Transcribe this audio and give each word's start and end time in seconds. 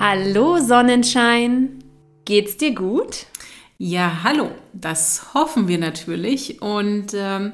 Hallo 0.00 0.56
Sonnenschein, 0.56 1.84
geht's 2.24 2.56
dir 2.56 2.74
gut? 2.74 3.26
Ja, 3.76 4.22
hallo, 4.24 4.50
das 4.72 5.34
hoffen 5.34 5.68
wir 5.68 5.76
natürlich. 5.76 6.62
Und 6.62 7.08
ähm, 7.12 7.52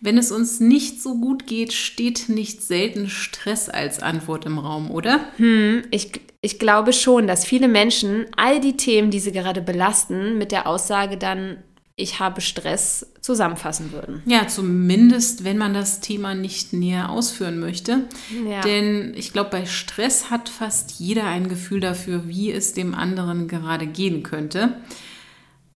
wenn 0.00 0.18
es 0.18 0.32
uns 0.32 0.58
nicht 0.58 1.00
so 1.00 1.20
gut 1.20 1.46
geht, 1.46 1.72
steht 1.72 2.28
nicht 2.28 2.60
selten 2.60 3.08
Stress 3.08 3.68
als 3.68 4.02
Antwort 4.02 4.46
im 4.46 4.58
Raum, 4.58 4.90
oder? 4.90 5.20
Hm, 5.36 5.84
ich, 5.92 6.10
ich 6.40 6.58
glaube 6.58 6.92
schon, 6.92 7.28
dass 7.28 7.44
viele 7.44 7.68
Menschen 7.68 8.26
all 8.36 8.58
die 8.58 8.76
Themen, 8.76 9.12
die 9.12 9.20
sie 9.20 9.30
gerade 9.30 9.62
belasten, 9.62 10.38
mit 10.38 10.50
der 10.50 10.66
Aussage 10.66 11.16
dann 11.16 11.62
ich 11.98 12.20
habe 12.20 12.42
Stress 12.42 13.06
zusammenfassen 13.22 13.90
würden. 13.90 14.22
Ja, 14.26 14.46
zumindest, 14.46 15.44
wenn 15.44 15.56
man 15.56 15.72
das 15.72 16.00
Thema 16.00 16.34
nicht 16.34 16.74
näher 16.74 17.08
ausführen 17.08 17.58
möchte. 17.58 18.04
Ja. 18.46 18.60
Denn 18.60 19.14
ich 19.16 19.32
glaube, 19.32 19.48
bei 19.50 19.64
Stress 19.64 20.30
hat 20.30 20.50
fast 20.50 20.92
jeder 21.00 21.24
ein 21.24 21.48
Gefühl 21.48 21.80
dafür, 21.80 22.28
wie 22.28 22.52
es 22.52 22.74
dem 22.74 22.94
anderen 22.94 23.48
gerade 23.48 23.86
gehen 23.86 24.22
könnte. 24.22 24.76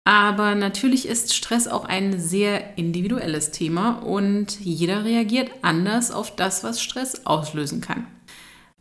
Aber 0.03 0.55
natürlich 0.55 1.07
ist 1.07 1.33
Stress 1.33 1.67
auch 1.67 1.85
ein 1.85 2.19
sehr 2.19 2.77
individuelles 2.77 3.51
Thema 3.51 3.99
und 3.99 4.59
jeder 4.59 5.05
reagiert 5.05 5.51
anders 5.61 6.11
auf 6.11 6.35
das, 6.35 6.63
was 6.63 6.81
Stress 6.81 7.25
auslösen 7.25 7.79
kann. 7.79 8.07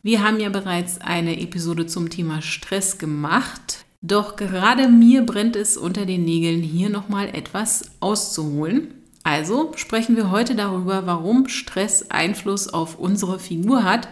Wir 0.03 0.25
haben 0.25 0.41
ja 0.41 0.49
bereits 0.49 1.01
eine 1.01 1.41
Episode 1.41 1.87
zum 1.87 2.09
Thema 2.09 2.41
Stress 2.41 2.99
gemacht. 2.99 3.85
Doch 4.01 4.37
gerade 4.37 4.89
mir 4.89 5.23
brennt 5.23 5.57
es 5.57 5.77
unter 5.77 6.07
den 6.07 6.25
Nägeln, 6.25 6.63
hier 6.63 6.89
nochmal 6.89 7.29
etwas 7.35 7.91
auszuholen. 7.99 8.95
Also 9.25 9.73
sprechen 9.75 10.15
wir 10.17 10.31
heute 10.31 10.55
darüber, 10.55 11.07
warum 11.07 11.49
Stress 11.49 12.11
Einfluss 12.11 12.73
auf 12.73 12.99
unsere 12.99 13.41
Figur 13.41 13.83
hat 13.83 14.09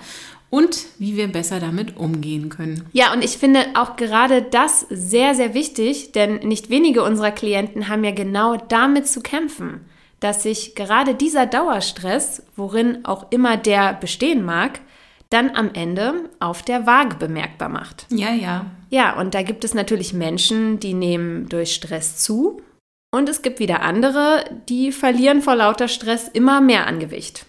und 0.51 0.87
wie 0.99 1.17
wir 1.17 1.29
besser 1.29 1.61
damit 1.61 1.97
umgehen 1.97 2.49
können. 2.49 2.85
Ja, 2.93 3.13
und 3.13 3.23
ich 3.23 3.39
finde 3.39 3.61
auch 3.75 3.97
gerade 3.97 4.43
das 4.43 4.87
sehr, 4.91 5.37
sehr 5.37 5.55
wichtig, 5.55 6.11
denn 6.13 6.41
nicht 6.41 6.69
wenige 6.69 7.05
unserer 7.05 7.31
Klienten 7.31 7.89
haben 7.89 8.03
ja 8.03 8.11
genau 8.11 8.57
damit 8.57 9.07
zu 9.07 9.21
kämpfen, 9.21 9.83
dass 10.19 10.43
sich 10.43 10.75
gerade 10.75 11.15
dieser 11.15 11.47
Dauerstress, 11.47 12.43
worin 12.57 13.05
auch 13.05 13.31
immer 13.31 13.57
der 13.57 13.95
bestehen 13.95 14.45
mag, 14.45 14.81
dann 15.31 15.51
am 15.51 15.71
Ende 15.75 16.31
auf 16.39 16.63
der 16.63 16.87
Waage 16.87 17.17
bemerkbar 17.17 17.69
macht. 17.69 18.07
Ja, 18.11 18.33
ja. 18.33 18.67
Ja, 18.91 19.19
und 19.19 19.35
da 19.35 19.43
gibt 19.43 19.65
es 19.65 19.75
natürlich 19.75 20.13
Menschen, 20.13 20.79
die 20.79 20.95
nehmen 20.95 21.49
durch 21.49 21.75
Stress 21.75 22.19
zu 22.19 22.63
und 23.13 23.29
es 23.29 23.43
gibt 23.43 23.59
wieder 23.59 23.83
andere, 23.83 24.45
die 24.69 24.93
verlieren 24.93 25.43
vor 25.43 25.57
lauter 25.57 25.89
Stress 25.89 26.29
immer 26.29 26.61
mehr 26.61 26.87
an 26.87 27.01
Gewicht. 27.01 27.47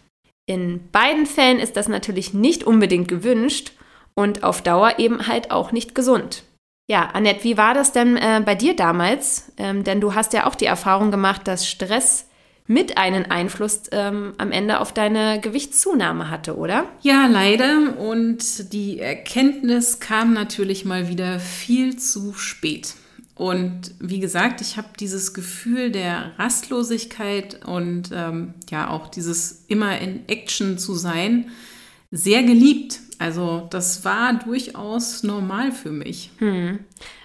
In 0.50 0.90
beiden 0.92 1.26
Fällen 1.26 1.60
ist 1.60 1.76
das 1.76 1.88
natürlich 1.90 2.34
nicht 2.34 2.64
unbedingt 2.64 3.08
gewünscht 3.08 3.74
und 4.16 4.44
auf 4.44 4.62
Dauer 4.62 4.98
eben 4.98 5.28
halt 5.28 5.52
auch 5.52 5.72
nicht 5.72 5.94
gesund. 5.94 6.44
Ja, 6.90 7.10
Annette, 7.14 7.44
wie 7.44 7.58
war 7.58 7.74
das 7.74 7.92
denn 7.92 8.16
äh, 8.16 8.42
bei 8.46 8.56
dir 8.56 8.76
damals? 8.76 9.52
Ähm, 9.58 9.84
denn 9.84 10.00
du 10.00 10.16
hast 10.16 10.32
ja 10.32 10.48
auch 10.48 10.56
die 10.56 10.66
Erfahrung 10.66 11.12
gemacht, 11.12 11.46
dass 11.46 11.68
Stress 11.68 12.27
mit 12.68 12.98
einen 12.98 13.26
Einfluss 13.32 13.84
ähm, 13.92 14.34
am 14.38 14.52
Ende 14.52 14.80
auf 14.80 14.94
deine 14.94 15.40
Gewichtszunahme 15.40 16.30
hatte, 16.30 16.58
oder? 16.58 16.86
Ja, 17.02 17.26
leider. 17.28 17.98
Und 17.98 18.74
die 18.74 19.00
Erkenntnis 19.00 20.00
kam 20.00 20.34
natürlich 20.34 20.86
mal 20.86 21.08
wieder 21.08 21.40
viel 21.40 21.98
zu 21.98 22.34
spät. 22.34 22.96
Und 23.36 23.94
wie 24.00 24.20
gesagt, 24.20 24.62
ich 24.62 24.78
habe 24.78 24.90
dieses 25.00 25.34
Gefühl 25.34 25.92
der 25.92 26.32
Rastlosigkeit 26.38 27.66
und 27.66 28.10
ähm, 28.12 28.56
ja 28.70 28.90
auch 28.90 29.08
dieses 29.08 29.66
immer 29.68 30.00
in 30.00 30.28
Action 30.28 30.78
zu 30.78 30.96
sein 30.96 31.52
sehr 32.12 32.44
geliebt. 32.44 33.00
Also 33.20 33.68
das 33.70 34.06
war 34.06 34.34
durchaus 34.34 35.24
normal 35.24 35.72
für 35.72 35.92
mich. 35.92 36.32
Hm. 36.38 36.80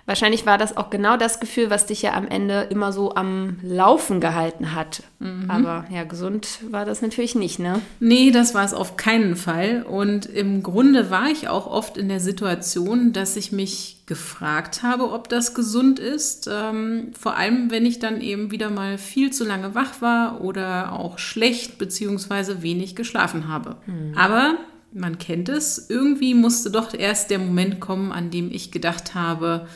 Wahrscheinlich 0.05 0.47
war 0.47 0.59
das 0.59 0.77
auch 0.77 0.91
genau 0.91 1.17
das 1.17 1.39
Gefühl, 1.39 1.71
was 1.71 1.87
dich 1.87 2.03
ja 2.03 2.15
am 2.15 2.27
Ende 2.27 2.63
immer 2.71 2.93
so 2.93 3.15
am 3.15 3.59
Laufen 3.63 4.21
gehalten 4.21 4.75
hat. 4.75 5.05
Mhm. 5.21 5.49
Aber 5.49 5.85
ja, 5.91 6.03
gesund 6.03 6.59
war 6.71 6.85
das 6.85 7.03
natürlich 7.03 7.37
nicht, 7.37 7.61
ne? 7.61 7.81
Nee, 8.01 8.33
das 8.33 8.53
war 8.53 8.65
es 8.65 8.75
auf 8.75 8.97
keinen 8.97 9.37
Fall. 9.37 9.85
Und 9.85 10.27
im 10.27 10.65
Grunde 10.65 11.11
war 11.11 11.31
ich 11.31 11.49
auch 11.49 11.69
oft 11.69 11.97
in 11.97 12.09
der 12.09 12.19
Situation, 12.19 13.13
dass 13.13 13.37
ich 13.37 13.53
mich 13.53 14.03
gefragt 14.07 14.83
habe, 14.83 15.13
ob 15.13 15.29
das 15.29 15.55
gesund 15.55 16.01
ist. 16.01 16.51
Ähm, 16.53 17.13
vor 17.17 17.37
allem, 17.37 17.71
wenn 17.71 17.87
ich 17.87 18.01
dann 18.01 18.21
eben 18.21 18.51
wieder 18.51 18.71
mal 18.71 18.99
viel 18.99 19.33
zu 19.33 19.45
lange 19.45 19.77
wach 19.77 20.01
war 20.01 20.41
oder 20.41 20.93
auch 20.93 21.21
schlecht 21.21 21.79
bzw. 21.79 22.63
wenig 22.63 22.97
geschlafen 22.97 23.47
habe. 23.47 23.77
Mhm. 23.87 24.19
Aber 24.19 24.57
man 24.95 25.19
kennt 25.19 25.49
es, 25.49 25.91
irgendwie 25.91 26.35
musste 26.35 26.71
doch 26.71 26.95
erst 26.95 27.31
der 27.31 27.39
Moment 27.39 27.81
kommen, 27.81 28.13
an 28.13 28.31
dem 28.31 28.51
ich 28.51 28.71
gedacht 28.71 29.15
habe, 29.15 29.67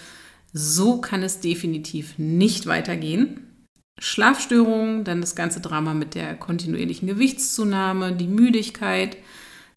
so 0.53 1.01
kann 1.01 1.23
es 1.23 1.41
definitiv 1.41 2.19
nicht 2.19 2.67
weitergehen. 2.67 3.41
Schlafstörungen, 3.99 5.05
dann 5.05 5.21
das 5.21 5.35
ganze 5.35 5.61
Drama 5.61 5.95
mit 5.95 6.15
der 6.15 6.35
kontinuierlichen 6.37 7.09
Gewichtszunahme, 7.09 8.13
die 8.13 8.29
Müdigkeit, 8.29 9.17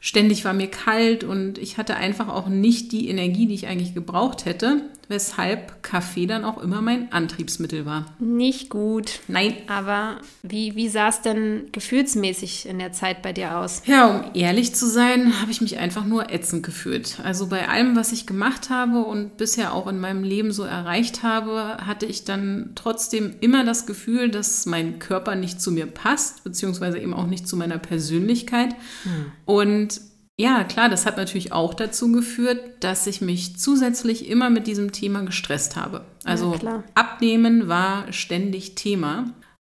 Ständig 0.01 0.45
war 0.45 0.53
mir 0.53 0.67
kalt 0.67 1.23
und 1.25 1.57
ich 1.57 1.77
hatte 1.77 1.97
einfach 1.97 2.29
auch 2.29 2.47
nicht 2.47 2.91
die 2.93 3.09
Energie, 3.09 3.47
die 3.47 3.53
ich 3.53 3.67
eigentlich 3.67 3.93
gebraucht 3.93 4.45
hätte, 4.45 4.81
weshalb 5.09 5.83
Kaffee 5.83 6.27
dann 6.27 6.45
auch 6.45 6.61
immer 6.61 6.81
mein 6.81 7.11
Antriebsmittel 7.11 7.85
war. 7.85 8.05
Nicht 8.19 8.69
gut. 8.69 9.19
Nein. 9.27 9.55
Aber 9.67 10.19
wie, 10.43 10.75
wie 10.75 10.87
sah 10.87 11.09
es 11.09 11.21
denn 11.21 11.67
gefühlsmäßig 11.71 12.67
in 12.67 12.79
der 12.79 12.93
Zeit 12.93 13.21
bei 13.21 13.33
dir 13.33 13.57
aus? 13.57 13.81
Ja, 13.85 14.07
um 14.07 14.23
ehrlich 14.35 14.75
zu 14.75 14.87
sein, 14.87 15.41
habe 15.41 15.51
ich 15.51 15.61
mich 15.61 15.77
einfach 15.79 16.05
nur 16.05 16.31
ätzend 16.31 16.63
gefühlt. 16.63 17.19
Also 17.23 17.47
bei 17.47 17.67
allem, 17.67 17.95
was 17.95 18.11
ich 18.11 18.27
gemacht 18.27 18.69
habe 18.69 18.99
und 18.99 19.35
bisher 19.37 19.73
auch 19.73 19.87
in 19.87 19.99
meinem 19.99 20.23
Leben 20.23 20.51
so 20.51 20.63
erreicht 20.63 21.23
habe, 21.23 21.77
hatte 21.85 22.05
ich 22.05 22.23
dann 22.23 22.71
trotzdem 22.75 23.35
immer 23.41 23.65
das 23.65 23.87
Gefühl, 23.87 24.29
dass 24.29 24.67
mein 24.67 24.99
Körper 24.99 25.35
nicht 25.35 25.59
zu 25.59 25.71
mir 25.71 25.87
passt, 25.87 26.43
beziehungsweise 26.43 26.99
eben 26.99 27.15
auch 27.15 27.25
nicht 27.25 27.47
zu 27.47 27.57
meiner 27.57 27.79
Persönlichkeit. 27.79 28.75
Hm. 29.03 29.31
Und 29.45 30.01
ja, 30.39 30.63
klar, 30.63 30.87
das 30.87 31.05
hat 31.05 31.17
natürlich 31.17 31.51
auch 31.51 31.73
dazu 31.73 32.13
geführt, 32.13 32.61
dass 32.79 33.05
ich 33.07 33.19
mich 33.19 33.57
zusätzlich 33.57 34.29
immer 34.29 34.49
mit 34.49 34.67
diesem 34.67 34.93
Thema 34.93 35.23
gestresst 35.23 35.75
habe. 35.75 36.05
Also 36.23 36.57
ja, 36.63 36.81
Abnehmen 36.95 37.67
war 37.67 38.09
ständig 38.13 38.75
Thema. 38.75 39.33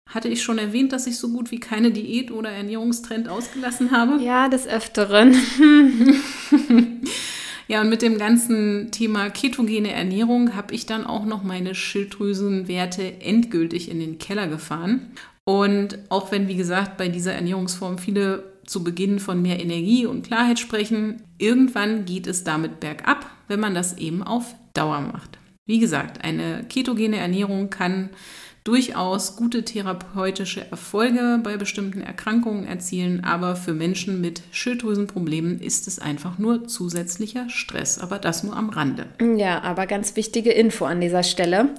Hatte 0.09 0.28
ich 0.28 0.42
schon 0.42 0.58
erwähnt, 0.58 0.92
dass 0.92 1.06
ich 1.06 1.20
so 1.20 1.30
gut 1.30 1.52
wie 1.52 1.59
keine 1.59 1.92
Diät 1.92 2.31
oder 2.31 2.50
Ernährungstrend 2.50 3.30
ausgelassen 3.30 3.92
habe? 3.92 4.20
Ja, 4.24 4.50
des 4.50 4.68
Öfteren. 4.68 5.36
ja, 7.68 7.82
und 7.82 7.90
mit 7.90 8.02
dem 8.02 8.18
ganzen 8.18 8.90
Thema 8.90 9.30
ketogene 9.30 9.92
Ernährung 9.92 10.56
habe 10.56 10.74
ich 10.74 10.88
dann 10.88 11.06
auch 11.06 11.26
noch 11.26 11.44
meine 11.44 11.76
Schilddrüsenwerte 11.76 13.22
endgültig 13.22 13.92
in 13.92 14.00
den 14.00 14.18
Keller 14.18 14.47
gefahren. 14.47 15.12
Und 15.44 16.00
auch 16.09 16.32
wenn, 16.32 16.47
wie 16.47 16.56
gesagt, 16.56 16.97
bei 16.97 17.08
dieser 17.08 17.34
Ernährungsform 17.34 18.00
viele 18.00 18.54
zu 18.66 18.84
Beginn 18.84 19.20
von 19.20 19.41
mehr 19.41 19.59
Energie 19.59 20.06
und 20.06 20.26
Klarheit 20.26 20.59
sprechen. 20.59 21.22
Irgendwann 21.38 22.06
geht 22.06 22.28
es 22.28 22.44
damit 22.44 22.79
bergab, 22.79 23.29
wenn 23.47 23.59
man 23.59 23.73
das 23.73 23.97
eben 23.97 24.23
auf 24.23 24.56
Dauer 24.73 25.02
macht. 25.02 25.38
Wie 25.66 25.79
gesagt, 25.79 26.23
eine 26.23 26.64
ketogene 26.70 27.17
Ernährung 27.17 27.70
kann 27.70 28.09
durchaus 28.66 29.35
gute 29.35 29.64
therapeutische 29.64 30.70
Erfolge 30.72 31.40
bei 31.44 31.56
bestimmten 31.56 32.02
Erkrankungen 32.02 32.66
erzielen, 32.66 33.23
aber 33.23 33.56
für 33.56 33.73
Menschen 33.73 34.22
mit 34.22 34.41
Schilddrüsenproblemen 34.52 35.59
ist 35.59 35.88
es 35.88 36.00
einfach 36.00 36.40
nur 36.40 36.68
zusätzlicher 36.68 37.47
Stress, 37.50 38.00
aber 38.00 38.18
das 38.18 38.44
nur 38.44 38.58
am 38.58 38.70
Rande. 38.70 39.06
Ja, 39.38 39.61
aber 39.61 39.85
ganz 39.85 40.16
wichtige 40.16 40.52
Info 40.52 40.85
an 40.85 41.00
dieser 41.00 41.23
Stelle. 41.23 41.70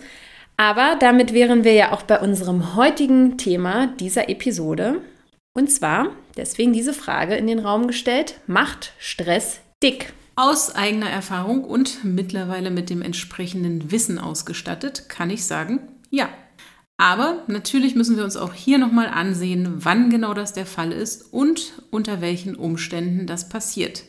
Aber 0.56 0.96
damit 0.98 1.34
wären 1.34 1.64
wir 1.64 1.74
ja 1.74 1.92
auch 1.92 2.02
bei 2.02 2.20
unserem 2.20 2.76
heutigen 2.76 3.36
Thema 3.36 3.88
dieser 3.98 4.30
Episode. 4.30 5.00
Und 5.56 5.70
zwar, 5.70 6.10
deswegen 6.36 6.74
diese 6.74 6.92
Frage 6.92 7.34
in 7.34 7.46
den 7.46 7.60
Raum 7.60 7.86
gestellt, 7.86 8.40
macht 8.46 8.92
Stress 8.98 9.60
dick? 9.82 10.12
Aus 10.34 10.74
eigener 10.74 11.08
Erfahrung 11.08 11.64
und 11.64 12.04
mittlerweile 12.04 12.70
mit 12.70 12.90
dem 12.90 13.00
entsprechenden 13.00 13.90
Wissen 13.90 14.18
ausgestattet, 14.18 15.08
kann 15.08 15.30
ich 15.30 15.46
sagen, 15.46 15.80
ja. 16.10 16.28
Aber 16.98 17.42
natürlich 17.46 17.94
müssen 17.94 18.18
wir 18.18 18.24
uns 18.24 18.36
auch 18.36 18.52
hier 18.52 18.76
nochmal 18.76 19.06
ansehen, 19.08 19.76
wann 19.78 20.10
genau 20.10 20.34
das 20.34 20.52
der 20.52 20.66
Fall 20.66 20.92
ist 20.92 21.32
und 21.32 21.72
unter 21.90 22.20
welchen 22.20 22.54
Umständen 22.54 23.26
das 23.26 23.48
passiert. 23.48 24.02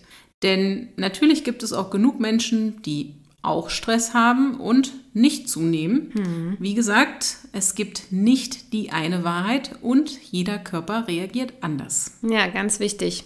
Denn 0.43 0.89
natürlich 0.97 1.45
gibt 1.45 1.63
es 1.63 1.71
auch 1.71 1.91
genug 1.91 2.19
Menschen, 2.19 2.81
die 2.81 3.15
auch 3.47 3.69
Stress 3.69 4.13
haben 4.13 4.59
und 4.59 4.93
nicht 5.13 5.49
zunehmen. 5.49 6.11
Mhm. 6.13 6.57
Wie 6.59 6.73
gesagt, 6.73 7.37
es 7.53 7.75
gibt 7.75 8.11
nicht 8.11 8.73
die 8.73 8.91
eine 8.91 9.23
Wahrheit 9.23 9.71
und 9.81 10.11
jeder 10.31 10.59
Körper 10.59 11.07
reagiert 11.07 11.53
anders. 11.61 12.17
Ja, 12.21 12.47
ganz 12.47 12.79
wichtig. 12.79 13.25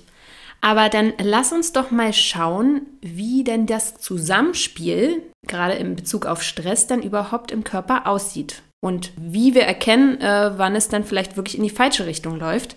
Aber 0.62 0.90
dann 0.90 1.14
lass 1.22 1.52
uns 1.52 1.74
doch 1.74 1.90
mal 1.90 2.14
schauen, 2.14 2.82
wie 3.02 3.44
denn 3.44 3.66
das 3.66 3.96
Zusammenspiel, 3.96 5.24
gerade 5.48 5.74
in 5.74 5.96
Bezug 5.96 6.28
auf 6.28 6.44
Stress, 6.44 6.86
dann 6.86 7.02
überhaupt 7.02 7.52
im 7.52 7.64
Körper 7.64 8.06
aussieht. 8.06 8.62
Und 8.80 9.12
wie 9.18 9.56
wir 9.56 9.64
erkennen, 9.64 10.22
äh, 10.22 10.52
wann 10.58 10.76
es 10.76 10.88
dann 10.88 11.04
vielleicht 11.04 11.36
wirklich 11.36 11.58
in 11.58 11.64
die 11.64 11.70
falsche 11.70 12.06
Richtung 12.06 12.40
läuft. 12.40 12.76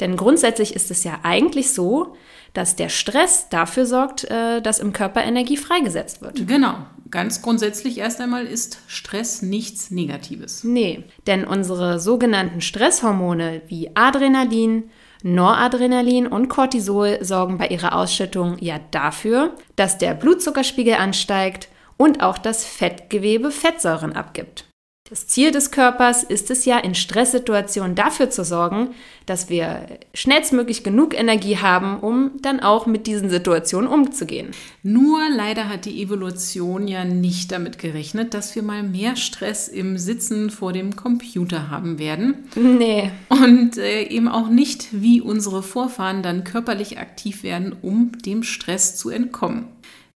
Denn 0.00 0.16
grundsätzlich 0.16 0.74
ist 0.74 0.90
es 0.90 1.04
ja 1.04 1.20
eigentlich 1.22 1.72
so, 1.72 2.16
dass 2.54 2.76
der 2.76 2.88
Stress 2.88 3.48
dafür 3.50 3.84
sorgt, 3.84 4.24
äh, 4.24 4.62
dass 4.62 4.78
im 4.78 4.92
Körper 4.92 5.22
Energie 5.22 5.56
freigesetzt 5.56 6.22
wird. 6.22 6.46
Genau. 6.46 6.78
Ganz 7.10 7.42
grundsätzlich 7.42 7.98
erst 7.98 8.20
einmal 8.20 8.46
ist 8.46 8.78
Stress 8.88 9.42
nichts 9.42 9.90
Negatives. 9.90 10.64
Nee, 10.64 11.04
denn 11.26 11.44
unsere 11.44 12.00
sogenannten 12.00 12.60
Stresshormone 12.60 13.62
wie 13.68 13.90
Adrenalin, 13.94 14.90
Noradrenalin 15.22 16.26
und 16.26 16.48
Cortisol 16.48 17.18
sorgen 17.20 17.58
bei 17.58 17.68
ihrer 17.68 17.96
Ausschüttung 17.96 18.56
ja 18.58 18.80
dafür, 18.90 19.54
dass 19.76 19.98
der 19.98 20.14
Blutzuckerspiegel 20.14 20.94
ansteigt 20.94 21.68
und 21.96 22.22
auch 22.22 22.38
das 22.38 22.64
Fettgewebe 22.64 23.50
Fettsäuren 23.50 24.12
abgibt. 24.12 24.66
Das 25.10 25.26
Ziel 25.26 25.50
des 25.50 25.70
Körpers 25.70 26.22
ist 26.22 26.50
es 26.50 26.64
ja, 26.64 26.78
in 26.78 26.94
Stresssituationen 26.94 27.94
dafür 27.94 28.30
zu 28.30 28.42
sorgen, 28.42 28.94
dass 29.26 29.50
wir 29.50 29.98
schnellstmöglich 30.14 30.82
genug 30.82 31.12
Energie 31.12 31.58
haben, 31.58 32.00
um 32.00 32.30
dann 32.40 32.60
auch 32.60 32.86
mit 32.86 33.06
diesen 33.06 33.28
Situationen 33.28 33.86
umzugehen. 33.86 34.52
Nur 34.82 35.20
leider 35.28 35.68
hat 35.68 35.84
die 35.84 36.00
Evolution 36.00 36.88
ja 36.88 37.04
nicht 37.04 37.52
damit 37.52 37.78
gerechnet, 37.78 38.32
dass 38.32 38.54
wir 38.54 38.62
mal 38.62 38.82
mehr 38.82 39.16
Stress 39.16 39.68
im 39.68 39.98
Sitzen 39.98 40.48
vor 40.48 40.72
dem 40.72 40.96
Computer 40.96 41.68
haben 41.68 41.98
werden. 41.98 42.48
Nee. 42.54 43.10
Und 43.28 43.76
äh, 43.76 44.04
eben 44.04 44.28
auch 44.28 44.48
nicht, 44.48 44.88
wie 44.92 45.20
unsere 45.20 45.62
Vorfahren 45.62 46.22
dann 46.22 46.44
körperlich 46.44 46.98
aktiv 46.98 47.42
werden, 47.42 47.76
um 47.82 48.12
dem 48.24 48.42
Stress 48.42 48.96
zu 48.96 49.10
entkommen. 49.10 49.66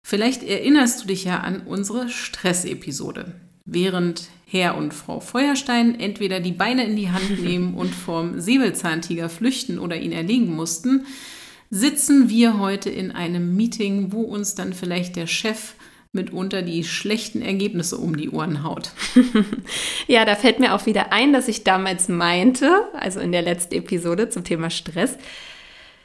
Vielleicht 0.02 0.44
erinnerst 0.44 1.04
du 1.04 1.08
dich 1.08 1.26
ja 1.26 1.42
an 1.42 1.64
unsere 1.66 2.08
Stressepisode. 2.08 3.36
Während 3.70 4.30
Herr 4.46 4.78
und 4.78 4.94
Frau 4.94 5.20
Feuerstein 5.20 6.00
entweder 6.00 6.40
die 6.40 6.54
Beine 6.54 6.86
in 6.86 6.96
die 6.96 7.12
Hand 7.12 7.44
nehmen 7.44 7.74
und 7.74 7.94
vom 7.94 8.40
Säbelzahntiger 8.40 9.28
flüchten 9.28 9.78
oder 9.78 9.98
ihn 9.98 10.14
erlegen 10.14 10.56
mussten, 10.56 11.06
sitzen 11.70 12.30
wir 12.30 12.60
heute 12.60 12.90
in 12.90 13.12
einem 13.12 13.58
Meeting, 13.58 14.14
wo 14.14 14.22
uns 14.22 14.56
dann 14.56 14.72
vielleicht 14.72 15.18
der 15.18 15.28
Chef 15.28 15.74
mitunter 16.14 16.62
die 16.62 16.86
schlechten 16.86 17.42
Ergebnisse 17.42 17.98
um 17.98 18.16
die 18.16 18.30
Ohren 18.30 18.64
haut. 18.64 18.92
ja, 20.08 20.24
da 20.24 20.36
fällt 20.36 20.60
mir 20.60 20.74
auch 20.74 20.86
wieder 20.86 21.12
ein, 21.12 21.34
dass 21.34 21.50
ich 21.50 21.66
damals 21.66 22.08
meinte, 22.08 22.72
also 22.94 23.20
in 23.20 23.34
der 23.34 23.42
letzten 23.42 23.76
Episode 23.76 24.30
zum 24.30 24.46
Thema 24.46 24.70
Stress, 24.70 25.18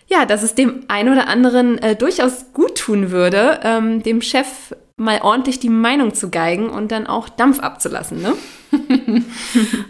ja, 0.09 0.27
dass 0.27 0.43
es 0.43 0.57
dem 0.57 0.85
einen 0.89 1.13
oder 1.13 1.29
anderen 1.29 1.79
äh, 1.79 1.95
durchaus 1.95 2.53
gut 2.53 2.77
tun 2.77 3.13
würde, 3.13 3.61
ähm, 3.63 4.03
dem 4.03 4.21
Chef 4.21 4.75
mal 4.97 5.21
ordentlich 5.23 5.61
die 5.61 5.69
Meinung 5.69 6.15
zu 6.15 6.31
geigen 6.31 6.69
und 6.69 6.93
dann 6.93 7.07
auch 7.07 7.29
Dampf 7.29 7.61
abzulassen, 7.61 8.23
ne? 8.23 8.35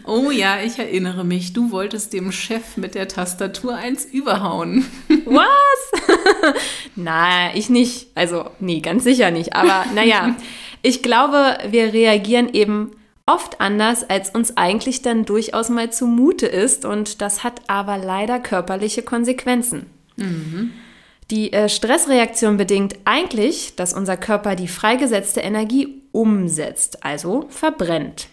oh 0.05 0.31
ja, 0.31 0.61
ich 0.61 0.79
erinnere 0.79 1.25
mich. 1.25 1.53
Du 1.53 1.71
wolltest 1.71 2.13
dem 2.13 2.33
Chef 2.33 2.77
mit 2.77 2.95
der 2.95 3.09
Tastatur 3.09 3.77
eins 3.77 4.05
überhauen. 4.05 4.85
Was? 5.25 6.55
Na, 6.97 7.55
ich 7.55 7.71
nicht. 7.71 8.09
Also, 8.15 8.51
nee, 8.59 8.81
ganz 8.81 9.05
sicher 9.05 9.31
nicht. 9.31 9.55
Aber 9.55 9.85
naja, 9.95 10.37
ich 10.83 11.03
glaube, 11.03 11.59
wir 11.69 11.93
reagieren 11.93 12.53
eben 12.53 12.93
oft 13.27 13.61
anders, 13.61 14.09
als 14.09 14.31
uns 14.31 14.57
eigentlich 14.57 15.03
dann 15.03 15.25
durchaus 15.25 15.69
mal 15.69 15.93
zumute 15.93 16.47
ist. 16.47 16.85
Und 16.85 17.21
das 17.21 17.45
hat 17.45 17.63
aber 17.69 17.99
leider 17.99 18.41
körperliche 18.41 19.03
Konsequenzen. 19.03 19.87
Mhm. 20.17 20.73
Die 21.33 21.51
äh, 21.55 21.71
Stressreaktion 21.71 22.59
bedingt 22.59 22.95
eigentlich, 23.07 23.75
dass 23.75 23.95
unser 23.95 24.19
Körper 24.19 24.55
die 24.55 24.69
freigesetzte 24.69 25.41
Energie 25.41 26.03
umsetzt, 26.13 27.05
also 27.05 27.47
verbrennt. 27.49 28.29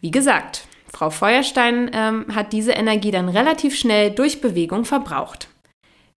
Wie 0.00 0.10
gesagt, 0.10 0.66
Frau 0.90 1.10
Feuerstein 1.10 1.90
ähm, 1.92 2.24
hat 2.34 2.54
diese 2.54 2.72
Energie 2.72 3.10
dann 3.10 3.28
relativ 3.28 3.78
schnell 3.78 4.12
durch 4.12 4.40
Bewegung 4.40 4.86
verbraucht. 4.86 5.48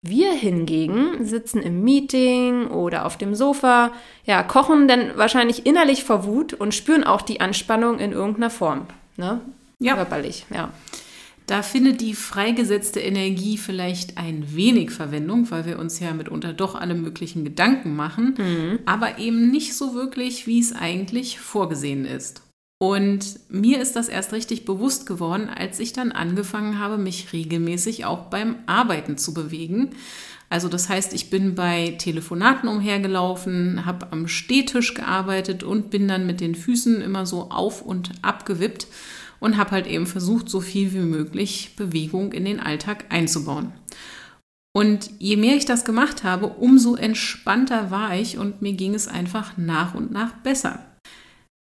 Wir 0.02 0.32
hingegen 0.32 1.26
sitzen 1.26 1.62
im 1.62 1.84
Meeting 1.84 2.68
oder 2.68 3.06
auf 3.06 3.18
dem 3.18 3.36
Sofa, 3.36 3.92
ja, 4.24 4.42
kochen 4.42 4.88
dann 4.88 5.18
wahrscheinlich 5.18 5.66
innerlich 5.66 6.06
vor 6.06 6.24
Wut 6.24 6.54
und 6.54 6.74
spüren 6.74 7.04
auch 7.04 7.24
die 7.24 7.42
Anspannung 7.42 8.00
in 8.00 8.14
irgendeiner 8.14 8.52
Form. 8.52 8.88
Ne? 9.18 9.42
Ja. 9.80 9.96
Körperlich, 9.96 10.46
ja. 10.50 10.72
Da 11.48 11.62
findet 11.62 12.02
die 12.02 12.16
freigesetzte 12.16 13.00
Energie 13.00 13.58
vielleicht 13.58 14.18
ein 14.18 14.56
wenig 14.56 14.92
Verwendung, 14.92 15.50
weil 15.52 15.66
wir 15.66 15.78
uns 15.78 16.00
ja 16.00 16.14
mitunter 16.14 16.54
doch 16.54 16.76
alle 16.76 16.96
möglichen 16.96 17.44
Gedanken 17.44 17.96
machen, 17.96 18.36
mhm. 18.38 18.80
aber 18.86 19.20
eben 19.20 19.52
nicht 19.52 19.76
so 19.76 19.94
wirklich, 19.94 20.48
wie 20.48 20.60
es 20.60 20.74
eigentlich 20.74 21.40
vorgesehen 21.40 22.06
ist. 22.06 22.42
Und 22.78 23.40
mir 23.50 23.80
ist 23.80 23.96
das 23.96 24.10
erst 24.10 24.34
richtig 24.34 24.66
bewusst 24.66 25.06
geworden, 25.06 25.50
als 25.50 25.80
ich 25.80 25.94
dann 25.94 26.12
angefangen 26.12 26.80
habe, 26.80 26.98
mich 26.98 27.32
regelmäßig 27.32 28.06
auch 28.06 28.26
beim 28.26 28.58
Arbeiten 28.66 29.18
zu 29.18 29.34
bewegen. 29.34 29.92
Also 30.50 30.68
das 30.68 30.90
heißt, 30.90 31.14
ich 31.14 31.30
bin 31.30 31.56
bei 31.56 31.96
Telefonaten 31.98 32.68
umhergelaufen, 32.68 33.86
habe 33.86 34.12
am 34.12 34.28
Stehtisch 34.28 34.94
gearbeitet 34.94 35.64
und 35.64 35.90
bin 35.90 36.08
dann 36.08 36.26
mit 36.26 36.42
den 36.42 36.54
Füßen 36.54 37.02
immer 37.02 37.26
so 37.26 37.50
auf 37.50 37.82
und 37.82 38.12
ab 38.22 38.46
gewippt 38.46 38.88
und 39.46 39.58
habe 39.58 39.72
halt 39.72 39.86
eben 39.86 40.08
versucht, 40.08 40.50
so 40.50 40.60
viel 40.60 40.92
wie 40.94 41.06
möglich 41.06 41.76
Bewegung 41.78 42.34
in 42.34 42.46
den 42.46 42.60
Alltag 42.60 43.06
einzubauen. 43.10 43.74
Und 44.76 45.12
je 45.20 45.38
mehr 45.38 45.56
ich 45.56 45.66
das 45.66 45.86
gemacht 45.86 46.24
habe, 46.24 46.48
umso 46.48 46.96
entspannter 46.96 47.92
war 47.92 48.16
ich 48.16 48.40
und 48.40 48.64
mir 48.64 48.74
ging 48.74 48.96
es 48.96 49.08
einfach 49.08 49.56
nach 49.56 49.94
und 49.94 50.12
nach 50.12 50.34
besser. 50.38 50.80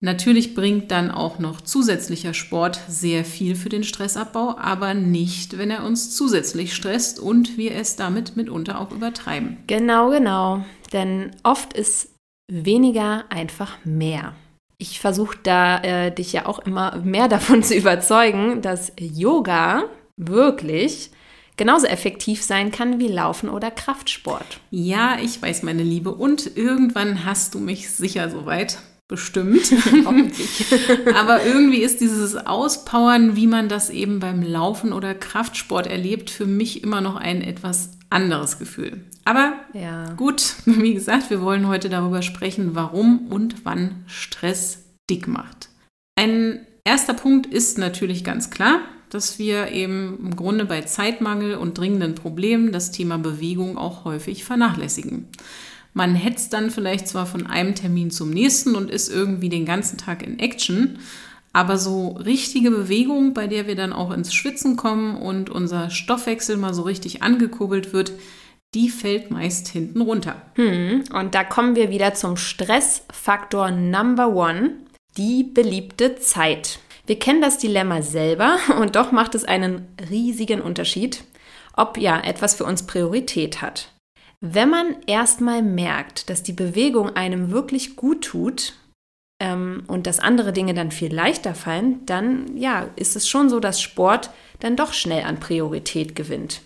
Natürlich 0.03 0.55
bringt 0.55 0.89
dann 0.89 1.11
auch 1.11 1.37
noch 1.37 1.61
zusätzlicher 1.61 2.33
Sport 2.33 2.79
sehr 2.87 3.23
viel 3.23 3.55
für 3.55 3.69
den 3.69 3.83
Stressabbau, 3.83 4.57
aber 4.57 4.95
nicht, 4.95 5.59
wenn 5.59 5.69
er 5.69 5.85
uns 5.85 6.15
zusätzlich 6.15 6.73
stresst 6.73 7.19
und 7.19 7.55
wir 7.55 7.75
es 7.75 7.95
damit 7.95 8.35
mitunter 8.35 8.81
auch 8.81 8.91
übertreiben. 8.91 9.57
Genau, 9.67 10.09
genau. 10.09 10.65
Denn 10.91 11.35
oft 11.43 11.73
ist 11.73 12.15
weniger 12.51 13.25
einfach 13.29 13.77
mehr. 13.85 14.33
Ich 14.77 14.99
versuche 14.99 15.37
da 15.43 15.81
äh, 15.83 16.11
dich 16.13 16.33
ja 16.33 16.45
auch 16.45 16.59
immer 16.59 16.97
mehr 17.03 17.27
davon 17.27 17.63
zu 17.63 17.75
überzeugen, 17.75 18.61
dass 18.61 18.91
Yoga 18.99 19.83
wirklich 20.17 21.11
genauso 21.57 21.87
effektiv 21.87 22.43
sein 22.43 22.71
kann 22.71 22.99
wie 22.99 23.07
Laufen 23.07 23.49
oder 23.49 23.71
Kraftsport. 23.71 24.59
Ja, 24.71 25.17
ich 25.21 25.41
weiß, 25.41 25.63
meine 25.63 25.83
Liebe. 25.83 26.13
Und 26.13 26.57
irgendwann 26.57 27.25
hast 27.25 27.55
du 27.55 27.59
mich 27.59 27.89
sicher 27.89 28.29
soweit. 28.29 28.79
Bestimmt. 29.07 29.71
Aber 31.15 31.45
irgendwie 31.45 31.81
ist 31.81 32.01
dieses 32.01 32.35
Auspowern, 32.35 33.35
wie 33.35 33.47
man 33.47 33.69
das 33.69 33.89
eben 33.89 34.19
beim 34.19 34.41
Laufen 34.41 34.93
oder 34.93 35.13
Kraftsport 35.13 35.87
erlebt, 35.87 36.29
für 36.29 36.47
mich 36.47 36.83
immer 36.83 37.01
noch 37.01 37.15
ein 37.15 37.41
etwas 37.41 37.94
anderes 38.09 38.59
Gefühl. 38.59 39.03
Aber 39.23 39.53
ja. 39.73 40.13
gut, 40.13 40.55
wie 40.65 40.93
gesagt, 40.93 41.29
wir 41.29 41.41
wollen 41.41 41.67
heute 41.67 41.89
darüber 41.89 42.21
sprechen, 42.21 42.75
warum 42.75 43.27
und 43.27 43.65
wann 43.65 44.03
Stress 44.07 44.83
dick 45.09 45.27
macht. 45.27 45.69
Ein 46.17 46.65
erster 46.83 47.13
Punkt 47.13 47.47
ist 47.47 47.77
natürlich 47.77 48.23
ganz 48.23 48.49
klar, 48.49 48.79
dass 49.09 49.39
wir 49.39 49.71
eben 49.71 50.17
im 50.19 50.35
Grunde 50.35 50.65
bei 50.65 50.81
Zeitmangel 50.81 51.55
und 51.55 51.77
dringenden 51.77 52.15
Problemen 52.15 52.71
das 52.71 52.91
Thema 52.91 53.17
Bewegung 53.17 53.77
auch 53.77 54.05
häufig 54.05 54.43
vernachlässigen. 54.43 55.27
Man 55.93 56.15
hetzt 56.15 56.51
dann 56.51 56.71
vielleicht 56.71 57.07
zwar 57.07 57.25
von 57.25 57.47
einem 57.47 57.73
Termin 57.73 58.11
zum 58.11 58.29
nächsten 58.29 58.75
und 58.75 58.91
ist 58.91 59.09
irgendwie 59.09 59.47
den 59.47 59.65
ganzen 59.65 59.97
Tag 59.97 60.23
in 60.23 60.39
Action, 60.39 60.99
aber 61.55 61.77
so 61.77 62.09
richtige 62.09 62.69
Bewegung, 62.69 63.33
bei 63.33 63.47
der 63.47 63.65
wir 63.65 63.75
dann 63.75 63.93
auch 63.93 64.11
ins 64.11 64.33
Schwitzen 64.33 64.75
kommen 64.75 65.15
und 65.15 65.49
unser 65.49 65.89
Stoffwechsel 65.89 66.57
mal 66.57 66.73
so 66.73 66.81
richtig 66.81 67.23
angekurbelt 67.23 67.93
wird, 67.93 68.11
die 68.73 68.89
fällt 68.89 69.31
meist 69.31 69.69
hinten 69.69 70.01
runter. 70.01 70.41
Hm, 70.55 71.05
und 71.13 71.33
da 71.33 71.45
kommen 71.45 71.77
wir 71.77 71.89
wieder 71.89 72.13
zum 72.13 72.35
Stressfaktor 72.35 73.71
Number 73.71 74.35
One, 74.35 74.73
die 75.15 75.45
beliebte 75.45 76.17
Zeit. 76.17 76.79
Wir 77.07 77.19
kennen 77.19 77.41
das 77.41 77.57
Dilemma 77.57 78.01
selber 78.01 78.57
und 78.81 78.97
doch 78.97 79.13
macht 79.13 79.33
es 79.33 79.45
einen 79.45 79.87
riesigen 80.09 80.59
Unterschied, 80.59 81.23
ob 81.73 81.97
ja 81.97 82.19
etwas 82.19 82.55
für 82.55 82.65
uns 82.65 82.85
Priorität 82.85 83.61
hat. 83.61 83.93
Wenn 84.41 84.69
man 84.69 84.97
erstmal 85.07 85.61
merkt, 85.61 86.29
dass 86.29 86.43
die 86.43 86.51
Bewegung 86.51 87.15
einem 87.15 87.51
wirklich 87.51 87.95
gut 87.95 88.25
tut, 88.25 88.73
ähm, 89.39 89.83
und 89.87 90.07
dass 90.07 90.19
andere 90.19 90.53
Dinge 90.53 90.73
dann 90.73 90.91
viel 90.91 91.13
leichter 91.13 91.55
fallen, 91.55 92.05
dann 92.05 92.55
ja, 92.57 92.87
ist 92.95 93.15
es 93.15 93.27
schon 93.27 93.49
so, 93.49 93.59
dass 93.59 93.81
Sport 93.81 94.29
dann 94.59 94.75
doch 94.75 94.93
schnell 94.93 95.23
an 95.23 95.39
Priorität 95.39 96.15
gewinnt. 96.15 96.61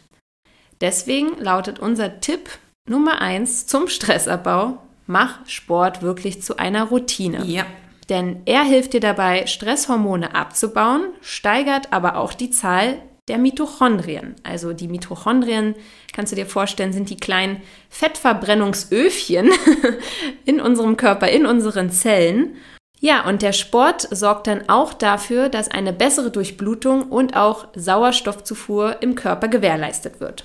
Deswegen 0.81 1.37
lautet 1.39 1.79
unser 1.79 2.19
Tipp 2.21 2.49
Nummer 2.87 3.21
eins 3.21 3.67
zum 3.67 3.87
Stressabbau: 3.87 4.77
Mach 5.07 5.45
Sport 5.47 6.01
wirklich 6.01 6.41
zu 6.41 6.57
einer 6.57 6.85
Routine. 6.85 7.45
Ja. 7.45 7.65
Denn 8.09 8.41
er 8.45 8.63
hilft 8.63 8.93
dir 8.93 8.99
dabei, 8.99 9.45
Stresshormone 9.45 10.33
abzubauen, 10.33 11.03
steigert 11.21 11.93
aber 11.93 12.17
auch 12.17 12.33
die 12.33 12.49
Zahl 12.49 12.97
der 13.29 13.37
Mitochondrien. 13.37 14.35
Also 14.43 14.73
die 14.73 14.87
Mitochondrien, 14.87 15.75
kannst 16.13 16.31
du 16.31 16.35
dir 16.35 16.45
vorstellen, 16.45 16.91
sind 16.91 17.09
die 17.09 17.17
kleinen 17.17 17.61
Fettverbrennungsöfchen 17.89 19.51
in 20.45 20.59
unserem 20.59 20.97
Körper, 20.97 21.29
in 21.29 21.45
unseren 21.45 21.91
Zellen. 21.91 22.55
Ja, 22.99 23.25
und 23.27 23.41
der 23.41 23.53
Sport 23.53 24.07
sorgt 24.11 24.47
dann 24.47 24.67
auch 24.67 24.93
dafür, 24.93 25.47
dass 25.47 25.71
eine 25.71 25.93
bessere 25.93 26.31
Durchblutung 26.31 27.03
und 27.03 27.37
auch 27.37 27.67
Sauerstoffzufuhr 27.73 29.01
im 29.01 29.15
Körper 29.15 29.47
gewährleistet 29.47 30.19
wird. 30.19 30.43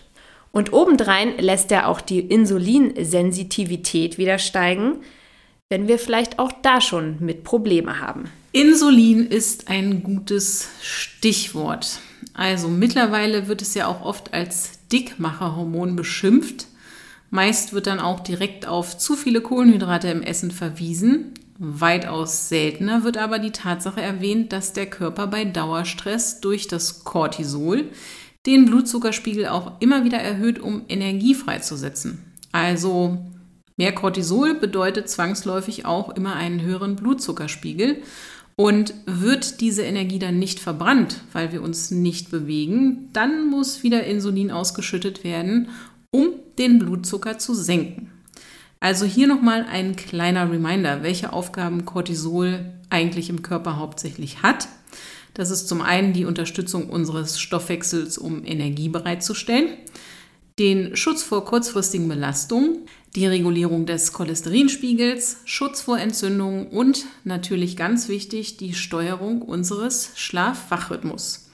Und 0.52 0.72
obendrein 0.72 1.36
lässt 1.38 1.72
er 1.72 1.88
auch 1.88 2.00
die 2.00 2.20
Insulinsensitivität 2.20 4.18
wieder 4.18 4.38
steigen, 4.38 5.00
wenn 5.68 5.88
wir 5.88 5.98
vielleicht 5.98 6.38
auch 6.38 6.52
da 6.62 6.80
schon 6.80 7.16
mit 7.18 7.42
Probleme 7.42 8.00
haben. 8.00 8.30
Insulin 8.52 9.26
ist 9.26 9.66
ein 9.66 10.04
gutes 10.04 10.68
Stichwort. 10.80 11.98
Also 12.32 12.68
mittlerweile 12.68 13.48
wird 13.48 13.62
es 13.62 13.74
ja 13.74 13.86
auch 13.86 14.02
oft 14.04 14.32
als 14.32 14.86
Dickmacherhormon 14.90 15.96
beschimpft. 15.96 16.66
Meist 17.30 17.72
wird 17.72 17.86
dann 17.86 18.00
auch 18.00 18.20
direkt 18.20 18.66
auf 18.66 18.96
zu 18.96 19.16
viele 19.16 19.40
Kohlenhydrate 19.40 20.08
im 20.08 20.22
Essen 20.22 20.50
verwiesen. 20.50 21.34
Weitaus 21.58 22.48
seltener 22.48 23.04
wird 23.04 23.16
aber 23.16 23.38
die 23.38 23.52
Tatsache 23.52 24.00
erwähnt, 24.00 24.52
dass 24.52 24.72
der 24.72 24.86
Körper 24.86 25.26
bei 25.26 25.44
Dauerstress 25.44 26.40
durch 26.40 26.66
das 26.66 27.04
Cortisol 27.04 27.90
den 28.46 28.66
Blutzuckerspiegel 28.66 29.46
auch 29.46 29.72
immer 29.80 30.04
wieder 30.04 30.18
erhöht, 30.18 30.58
um 30.58 30.82
Energie 30.88 31.34
freizusetzen. 31.34 32.24
Also 32.52 33.18
mehr 33.76 33.92
Cortisol 33.92 34.54
bedeutet 34.54 35.08
zwangsläufig 35.08 35.86
auch 35.86 36.10
immer 36.10 36.36
einen 36.36 36.60
höheren 36.60 36.96
Blutzuckerspiegel. 36.96 38.02
Und 38.56 38.94
wird 39.06 39.60
diese 39.60 39.82
Energie 39.82 40.20
dann 40.20 40.38
nicht 40.38 40.60
verbrannt, 40.60 41.20
weil 41.32 41.50
wir 41.52 41.62
uns 41.62 41.90
nicht 41.90 42.30
bewegen, 42.30 43.08
dann 43.12 43.48
muss 43.48 43.82
wieder 43.82 44.04
Insulin 44.04 44.52
ausgeschüttet 44.52 45.24
werden, 45.24 45.70
um 46.12 46.28
den 46.58 46.78
Blutzucker 46.78 47.38
zu 47.38 47.54
senken. 47.54 48.12
Also 48.78 49.06
hier 49.06 49.26
nochmal 49.26 49.66
ein 49.68 49.96
kleiner 49.96 50.50
Reminder, 50.52 51.02
welche 51.02 51.32
Aufgaben 51.32 51.84
Cortisol 51.84 52.72
eigentlich 52.90 53.30
im 53.30 53.42
Körper 53.42 53.78
hauptsächlich 53.78 54.42
hat. 54.42 54.68
Das 55.32 55.50
ist 55.50 55.68
zum 55.68 55.80
einen 55.80 56.12
die 56.12 56.26
Unterstützung 56.26 56.88
unseres 56.90 57.40
Stoffwechsels, 57.40 58.18
um 58.18 58.44
Energie 58.44 58.88
bereitzustellen, 58.88 59.68
den 60.58 60.96
Schutz 60.96 61.22
vor 61.22 61.44
kurzfristigen 61.44 62.08
Belastungen, 62.08 62.86
die 63.16 63.26
Regulierung 63.26 63.86
des 63.86 64.12
Cholesterinspiegels, 64.12 65.38
Schutz 65.44 65.80
vor 65.80 65.98
Entzündungen 65.98 66.66
und 66.68 67.06
natürlich 67.24 67.76
ganz 67.76 68.08
wichtig 68.08 68.56
die 68.56 68.74
Steuerung 68.74 69.42
unseres 69.42 70.12
Schlaf-Wach-Rhythmus. 70.16 71.50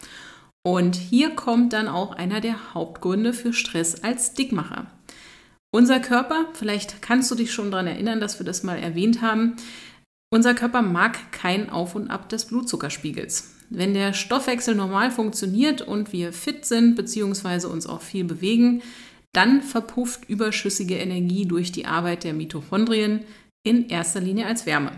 Und 0.63 0.97
hier 0.97 1.31
kommt 1.31 1.73
dann 1.73 1.89
auch 1.89 2.13
einer 2.13 2.41
der 2.41 2.75
Hauptgründe 2.75 3.33
für 3.33 3.53
Stress 3.53 4.03
als 4.03 4.35
Dickmacher. 4.35 4.91
Unser 5.73 6.01
Körper, 6.01 6.47
vielleicht 6.53 7.01
kannst 7.01 7.31
du 7.31 7.35
dich 7.35 7.53
schon 7.53 7.71
daran 7.71 7.87
erinnern, 7.87 8.21
dass 8.21 8.39
wir 8.39 8.45
das 8.45 8.63
mal 8.63 8.79
erwähnt 8.79 9.23
haben, 9.23 9.57
unser 10.33 10.55
Körper 10.55 10.83
mag 10.83 11.33
kein 11.33 11.71
Auf 11.71 11.95
und 11.95 12.09
Ab 12.09 12.29
des 12.29 12.47
Blutzuckerspiegels. 12.47 13.55
Wenn 13.71 13.95
der 13.95 14.13
Stoffwechsel 14.13 14.75
normal 14.75 15.11
funktioniert 15.13 15.81
und 15.81 16.13
wir 16.13 16.33
fit 16.33 16.65
sind 16.67 16.97
bzw. 16.97 17.67
uns 17.67 17.87
auch 17.87 18.03
viel 18.03 18.25
bewegen, 18.25 18.83
dann 19.33 19.63
verpufft 19.63 20.29
überschüssige 20.29 20.97
Energie 20.97 21.47
durch 21.47 21.71
die 21.71 21.87
Arbeit 21.87 22.25
der 22.25 22.35
Mitochondrien 22.35 23.21
in 23.63 23.89
erster 23.89 24.21
Linie 24.21 24.47
als 24.47 24.67
Wärme. 24.67 24.93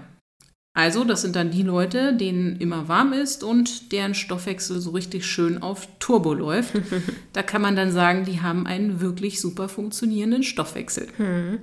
Also, 0.75 1.05
das 1.05 1.21
sind 1.21 1.37
dann 1.37 1.51
die 1.51 1.63
Leute, 1.63 2.15
denen 2.15 2.57
immer 2.57 2.89
warm 2.89 3.13
ist 3.13 3.45
und 3.45 3.93
deren 3.93 4.15
Stoffwechsel 4.15 4.81
so 4.81 4.93
richtig 4.93 5.27
schön 5.27 5.61
auf 5.61 5.87
Turbo 5.99 6.33
läuft. 6.33 6.73
da 7.35 7.43
kann 7.43 7.61
man 7.61 7.77
dann 7.77 7.93
sagen, 7.93 8.25
die 8.25 8.41
haben 8.41 8.67
einen 8.67 9.03
wirklich 9.03 9.39
super 9.43 9.69
funktionierenden 9.69 10.43
Stoffwechsel. 10.43 11.09
Hm. 11.19 11.59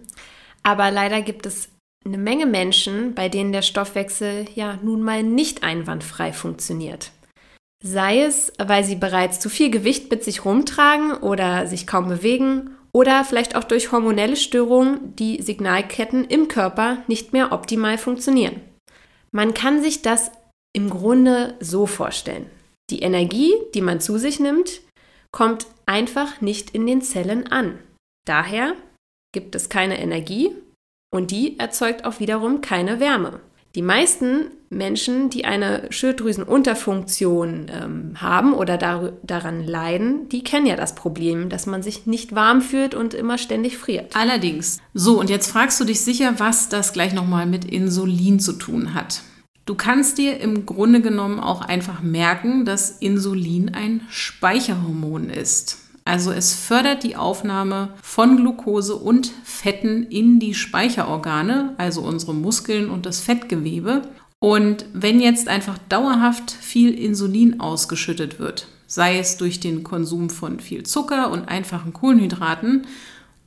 Aber 0.61 0.91
leider 0.91 1.23
gibt 1.23 1.47
es 1.47 1.69
eine 2.05 2.17
Menge 2.17 2.45
Menschen, 2.45 3.13
bei 3.13 3.29
denen 3.29 3.51
der 3.51 3.61
Stoffwechsel 3.61 4.45
ja 4.55 4.79
nun 4.81 5.03
mal 5.03 5.23
nicht 5.23 5.63
einwandfrei 5.63 6.33
funktioniert. 6.33 7.11
Sei 7.83 8.21
es, 8.21 8.51
weil 8.57 8.83
sie 8.83 8.95
bereits 8.95 9.39
zu 9.39 9.49
viel 9.49 9.69
Gewicht 9.69 10.09
mit 10.11 10.23
sich 10.23 10.43
rumtragen 10.43 11.13
oder 11.13 11.67
sich 11.67 11.87
kaum 11.87 12.09
bewegen 12.09 12.71
oder 12.91 13.23
vielleicht 13.23 13.55
auch 13.55 13.63
durch 13.63 13.91
hormonelle 13.91 14.35
Störungen 14.35 15.15
die 15.15 15.41
Signalketten 15.41 16.25
im 16.25 16.47
Körper 16.47 17.03
nicht 17.07 17.31
mehr 17.31 17.51
optimal 17.51 17.97
funktionieren. 17.97 18.61
Man 19.31 19.53
kann 19.53 19.81
sich 19.81 20.01
das 20.01 20.31
im 20.73 20.89
Grunde 20.89 21.55
so 21.59 21.85
vorstellen. 21.85 22.49
Die 22.89 23.01
Energie, 23.01 23.53
die 23.73 23.81
man 23.81 24.01
zu 24.01 24.17
sich 24.17 24.39
nimmt, 24.39 24.81
kommt 25.31 25.67
einfach 25.85 26.41
nicht 26.41 26.71
in 26.71 26.87
den 26.87 27.01
Zellen 27.01 27.51
an. 27.51 27.79
Daher 28.25 28.75
gibt 29.31 29.55
es 29.55 29.69
keine 29.69 29.99
Energie 29.99 30.51
und 31.11 31.31
die 31.31 31.57
erzeugt 31.59 32.05
auch 32.05 32.19
wiederum 32.19 32.61
keine 32.61 32.99
Wärme. 32.99 33.39
Die 33.75 33.81
meisten 33.83 34.49
Menschen, 34.71 35.29
die 35.29 35.45
eine 35.45 35.91
Schilddrüsenunterfunktion 35.91 37.67
ähm, 37.71 38.11
haben 38.15 38.53
oder 38.53 38.77
dar 38.77 39.13
daran 39.21 39.63
leiden, 39.63 40.27
die 40.29 40.43
kennen 40.43 40.65
ja 40.65 40.75
das 40.75 40.95
Problem, 40.95 41.49
dass 41.49 41.67
man 41.67 41.83
sich 41.83 42.07
nicht 42.07 42.33
warm 42.33 42.61
fühlt 42.61 42.95
und 42.95 43.13
immer 43.13 43.37
ständig 43.37 43.77
friert. 43.77 44.15
Allerdings. 44.15 44.79
So, 44.93 45.19
und 45.19 45.29
jetzt 45.29 45.51
fragst 45.51 45.79
du 45.79 45.85
dich 45.85 46.01
sicher, 46.01 46.35
was 46.39 46.69
das 46.69 46.93
gleich 46.93 47.13
nochmal 47.13 47.45
mit 47.45 47.65
Insulin 47.65 48.39
zu 48.39 48.53
tun 48.53 48.95
hat. 48.95 49.21
Du 49.65 49.75
kannst 49.75 50.17
dir 50.17 50.39
im 50.39 50.65
Grunde 50.65 50.99
genommen 50.99 51.39
auch 51.39 51.61
einfach 51.61 52.01
merken, 52.01 52.65
dass 52.65 52.89
Insulin 52.89 53.69
ein 53.75 54.01
Speicherhormon 54.09 55.29
ist. 55.29 55.88
Also 56.09 56.31
es 56.31 56.55
fördert 56.55 57.03
die 57.03 57.15
Aufnahme 57.15 57.89
von 58.01 58.37
Glucose 58.37 58.95
und 58.95 59.31
Fetten 59.43 60.07
in 60.07 60.39
die 60.39 60.55
Speicherorgane, 60.55 61.75
also 61.77 62.01
unsere 62.01 62.33
Muskeln 62.33 62.89
und 62.89 63.05
das 63.05 63.19
Fettgewebe. 63.19 64.01
Und 64.39 64.85
wenn 64.91 65.19
jetzt 65.19 65.47
einfach 65.47 65.77
dauerhaft 65.87 66.49
viel 66.49 66.95
Insulin 66.95 67.59
ausgeschüttet 67.59 68.39
wird, 68.39 68.67
sei 68.87 69.19
es 69.19 69.37
durch 69.37 69.59
den 69.59 69.83
Konsum 69.83 70.31
von 70.31 70.59
viel 70.59 70.81
Zucker 70.81 71.29
und 71.29 71.47
einfachen 71.47 71.93
Kohlenhydraten 71.93 72.87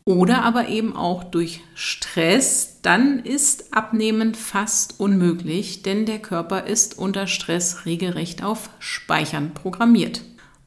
oder 0.04 0.45
aber 0.45 0.69
eben 0.69 0.95
auch 0.95 1.25
durch 1.25 1.62
Stress, 1.75 2.78
dann 2.83 3.19
ist 3.19 3.75
Abnehmen 3.75 4.37
fast 4.37 5.00
unmöglich, 5.00 5.83
denn 5.83 6.07
der 6.07 6.21
Körper 6.21 6.64
ist 6.69 6.97
unter 6.97 7.26
Stress 7.26 7.87
regelrecht 7.87 8.45
auf 8.45 8.71
Speichern 8.78 9.52
programmiert. 9.52 10.23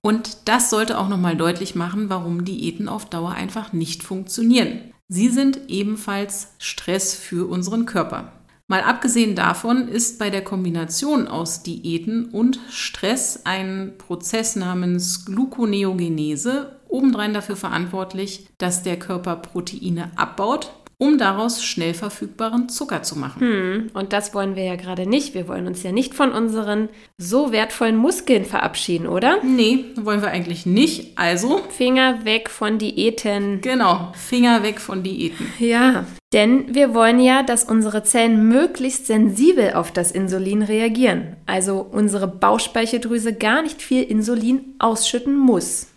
Und 0.05 0.47
das 0.47 0.69
sollte 0.69 1.00
auch 1.00 1.09
nochmal 1.09 1.35
deutlich 1.35 1.74
machen, 1.74 2.12
warum 2.12 2.45
Diäten 2.45 2.88
auf 2.88 3.09
Dauer 3.09 3.31
einfach 3.31 3.74
nicht 3.74 4.03
funktionieren. 4.03 4.93
Sie 5.07 5.29
sind 5.29 5.62
ebenfalls 5.67 6.50
Stress 6.59 7.15
für 7.15 7.50
unseren 7.50 7.88
Körper. 7.88 8.31
Mal 8.67 8.81
abgesehen 8.81 9.33
davon 9.33 9.88
ist 9.88 10.19
bei 10.19 10.29
der 10.29 10.43
Kombination 10.43 11.27
aus 11.27 11.63
Diäten 11.63 12.25
und 12.25 12.59
Stress 12.69 13.47
ein 13.47 13.93
Prozess 13.97 14.55
namens 14.55 15.25
Gluconeogenese 15.25 16.79
obendrein 16.88 17.33
dafür 17.33 17.55
verantwortlich, 17.55 18.47
dass 18.59 18.83
der 18.83 19.00
Körper 19.00 19.38
Proteine 19.38 20.12
abbaut 20.17 20.71
um 20.97 21.17
daraus 21.17 21.63
schnell 21.63 21.93
verfügbaren 21.93 22.69
Zucker 22.69 23.03
zu 23.03 23.17
machen. 23.17 23.39
Hm, 23.41 23.91
und 23.93 24.13
das 24.13 24.33
wollen 24.33 24.55
wir 24.55 24.63
ja 24.63 24.75
gerade 24.75 25.07
nicht. 25.07 25.33
Wir 25.33 25.47
wollen 25.47 25.67
uns 25.67 25.83
ja 25.83 25.91
nicht 25.91 26.13
von 26.13 26.31
unseren 26.31 26.89
so 27.17 27.51
wertvollen 27.51 27.97
Muskeln 27.97 28.45
verabschieden, 28.45 29.07
oder? 29.07 29.39
Nee, 29.43 29.85
wollen 29.95 30.21
wir 30.21 30.29
eigentlich 30.29 30.65
nicht. 30.65 31.17
Also. 31.17 31.61
Finger 31.69 32.23
weg 32.23 32.49
von 32.49 32.77
Diäten. 32.77 33.61
Genau, 33.61 34.13
Finger 34.15 34.63
weg 34.63 34.79
von 34.79 35.03
Diäten. 35.03 35.51
Ja, 35.59 36.05
denn 36.33 36.75
wir 36.75 36.93
wollen 36.93 37.19
ja, 37.19 37.43
dass 37.43 37.63
unsere 37.63 38.03
Zellen 38.03 38.47
möglichst 38.47 39.07
sensibel 39.07 39.73
auf 39.73 39.91
das 39.91 40.11
Insulin 40.11 40.63
reagieren. 40.63 41.37
Also 41.45 41.79
unsere 41.79 42.27
Bauchspeicheldrüse 42.27 43.33
gar 43.33 43.61
nicht 43.61 43.81
viel 43.81 44.03
Insulin 44.03 44.75
ausschütten 44.79 45.37
muss. 45.37 45.87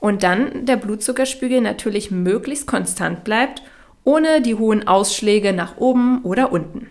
Und 0.00 0.22
dann 0.22 0.66
der 0.66 0.76
Blutzuckerspiegel 0.76 1.60
natürlich 1.60 2.10
möglichst 2.10 2.66
konstant 2.66 3.24
bleibt 3.24 3.62
ohne 4.04 4.42
die 4.42 4.54
hohen 4.54 4.86
Ausschläge 4.86 5.52
nach 5.52 5.78
oben 5.78 6.22
oder 6.22 6.52
unten. 6.52 6.90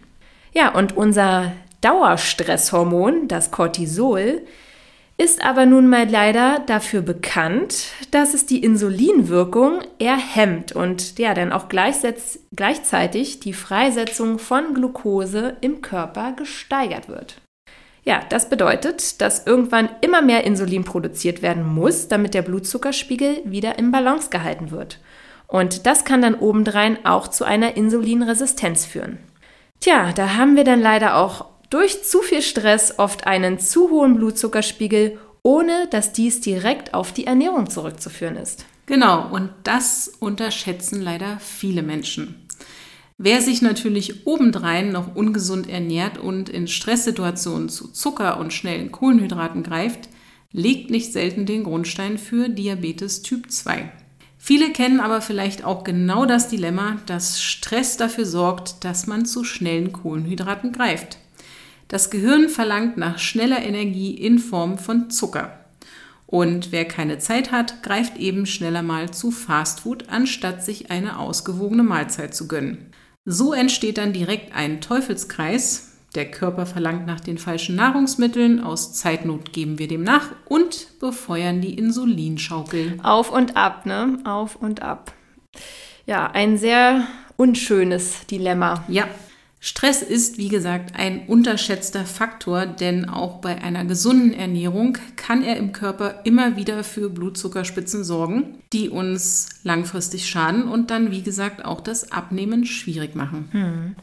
Ja, 0.53 0.73
und 0.73 0.97
unser 0.97 1.53
Dauerstresshormon, 1.81 3.27
das 3.27 3.51
Cortisol, 3.51 4.41
ist 5.17 5.45
aber 5.45 5.67
nun 5.67 5.87
mal 5.87 6.09
leider 6.09 6.63
dafür 6.65 7.01
bekannt, 7.01 7.89
dass 8.09 8.33
es 8.33 8.47
die 8.47 8.63
Insulinwirkung 8.63 9.81
eher 9.99 10.17
hemmt 10.17 10.71
und 10.71 11.19
ja 11.19 11.35
dann 11.35 11.51
auch 11.51 11.67
gleichzeitig 11.69 13.39
die 13.39 13.53
Freisetzung 13.53 14.39
von 14.39 14.73
Glucose 14.73 15.55
im 15.61 15.81
Körper 15.81 16.33
gesteigert 16.33 17.09
wird. 17.09 17.41
Ja, 18.05 18.21
das 18.29 18.49
bedeutet, 18.49 19.21
dass 19.21 19.45
irgendwann 19.45 19.87
immer 20.01 20.21
mehr 20.21 20.43
Insulin 20.45 20.83
produziert 20.83 21.41
werden 21.41 21.65
muss, 21.65 22.07
damit 22.07 22.33
der 22.33 22.41
Blutzuckerspiegel 22.41 23.41
wieder 23.45 23.77
im 23.77 23.91
Balance 23.91 24.29
gehalten 24.29 24.71
wird. 24.71 24.99
Und 25.53 25.85
das 25.85 26.03
kann 26.03 26.23
dann 26.23 26.33
obendrein 26.33 27.05
auch 27.05 27.27
zu 27.27 27.43
einer 27.43 27.77
Insulinresistenz 27.77 28.87
führen. 28.87 29.19
Tja, 29.79 30.11
da 30.11 30.33
haben 30.33 30.55
wir 30.55 30.63
dann 30.63 30.81
leider 30.81 31.15
auch 31.15 31.45
durch 31.69 32.03
zu 32.03 32.23
viel 32.23 32.41
Stress 32.41 32.97
oft 32.97 33.27
einen 33.27 33.59
zu 33.59 33.91
hohen 33.91 34.15
Blutzuckerspiegel, 34.15 35.19
ohne 35.43 35.87
dass 35.91 36.11
dies 36.11 36.41
direkt 36.41 36.95
auf 36.95 37.11
die 37.11 37.27
Ernährung 37.27 37.69
zurückzuführen 37.69 38.35
ist. 38.35 38.65
Genau, 38.87 39.29
und 39.31 39.51
das 39.61 40.11
unterschätzen 40.19 41.03
leider 41.03 41.37
viele 41.39 41.83
Menschen. 41.83 42.47
Wer 43.19 43.39
sich 43.39 43.61
natürlich 43.61 44.25
obendrein 44.25 44.91
noch 44.91 45.15
ungesund 45.15 45.69
ernährt 45.69 46.17
und 46.17 46.49
in 46.49 46.67
Stresssituationen 46.67 47.69
zu 47.69 47.89
Zucker 47.89 48.39
und 48.39 48.53
schnellen 48.53 48.91
Kohlenhydraten 48.91 49.61
greift, 49.61 50.09
legt 50.51 50.89
nicht 50.89 51.13
selten 51.13 51.45
den 51.45 51.63
Grundstein 51.63 52.17
für 52.17 52.49
Diabetes 52.49 53.21
Typ 53.21 53.51
2. 53.51 53.91
Viele 54.45 54.73
kennen 54.73 54.99
aber 54.99 55.21
vielleicht 55.21 55.63
auch 55.63 55.85
genau 55.85 56.25
das 56.25 56.49
Dilemma, 56.49 56.97
dass 57.05 57.41
Stress 57.41 57.95
dafür 57.95 58.25
sorgt, 58.25 58.83
dass 58.83 59.07
man 59.07 59.25
zu 59.25 59.45
schnellen 59.45 59.93
Kohlenhydraten 59.93 60.73
greift. 60.73 61.17
Das 61.87 62.09
Gehirn 62.09 62.49
verlangt 62.49 62.97
nach 62.97 63.19
schneller 63.19 63.63
Energie 63.63 64.11
in 64.13 64.39
Form 64.39 64.77
von 64.77 65.09
Zucker. 65.09 65.57
Und 66.25 66.73
wer 66.73 66.83
keine 66.83 67.19
Zeit 67.19 67.53
hat, 67.53 67.83
greift 67.83 68.17
eben 68.17 68.45
schneller 68.45 68.81
mal 68.81 69.11
zu 69.11 69.31
Fastfood, 69.31 70.09
anstatt 70.09 70.61
sich 70.61 70.91
eine 70.91 71.19
ausgewogene 71.19 71.83
Mahlzeit 71.83 72.35
zu 72.35 72.49
gönnen. 72.49 72.91
So 73.23 73.53
entsteht 73.53 73.97
dann 73.97 74.11
direkt 74.11 74.53
ein 74.53 74.81
Teufelskreis. 74.81 75.92
Der 76.15 76.29
Körper 76.29 76.67
verlangt 76.67 77.07
nach 77.07 77.19
den 77.19 77.39
falschen 77.39 77.75
Nahrungsmitteln, 77.75 78.61
aus 78.61 78.93
Zeitnot 78.93 79.51
geben 79.51 79.79
wir 79.79 79.87
dem 79.87 80.03
nach 80.03 80.29
und 80.45 80.99
befeuern 80.99 81.59
die 81.59 81.73
Insulinschaukel. 81.73 82.99
Auf 83.01 83.31
und 83.31 83.57
ab, 83.57 83.87
ne? 83.87 84.19
Auf 84.23 84.55
und 84.55 84.83
ab. 84.83 85.13
Ja, 86.05 86.29
ein 86.29 86.57
sehr 86.57 87.07
unschönes 87.35 88.27
Dilemma. 88.27 88.83
Ja, 88.89 89.07
Stress 89.65 90.01
ist, 90.01 90.37
wie 90.37 90.49
gesagt, 90.49 90.93
ein 90.99 91.25
unterschätzter 91.25 92.03
Faktor, 92.03 92.65
denn 92.65 93.07
auch 93.07 93.39
bei 93.39 93.63
einer 93.63 93.85
gesunden 93.85 94.33
Ernährung 94.33 94.97
kann 95.15 95.41
er 95.41 95.55
im 95.55 95.71
Körper 95.71 96.19
immer 96.25 96.57
wieder 96.57 96.83
für 96.83 97.09
Blutzuckerspitzen 97.09 98.03
sorgen, 98.03 98.57
die 98.73 98.89
uns 98.89 99.47
langfristig 99.63 100.27
schaden 100.27 100.67
und 100.67 100.91
dann, 100.91 101.11
wie 101.11 101.23
gesagt, 101.23 101.63
auch 101.63 101.79
das 101.79 102.11
Abnehmen 102.11 102.65
schwierig 102.65 103.15
machen. 103.15 103.47
Hm. 103.51 103.95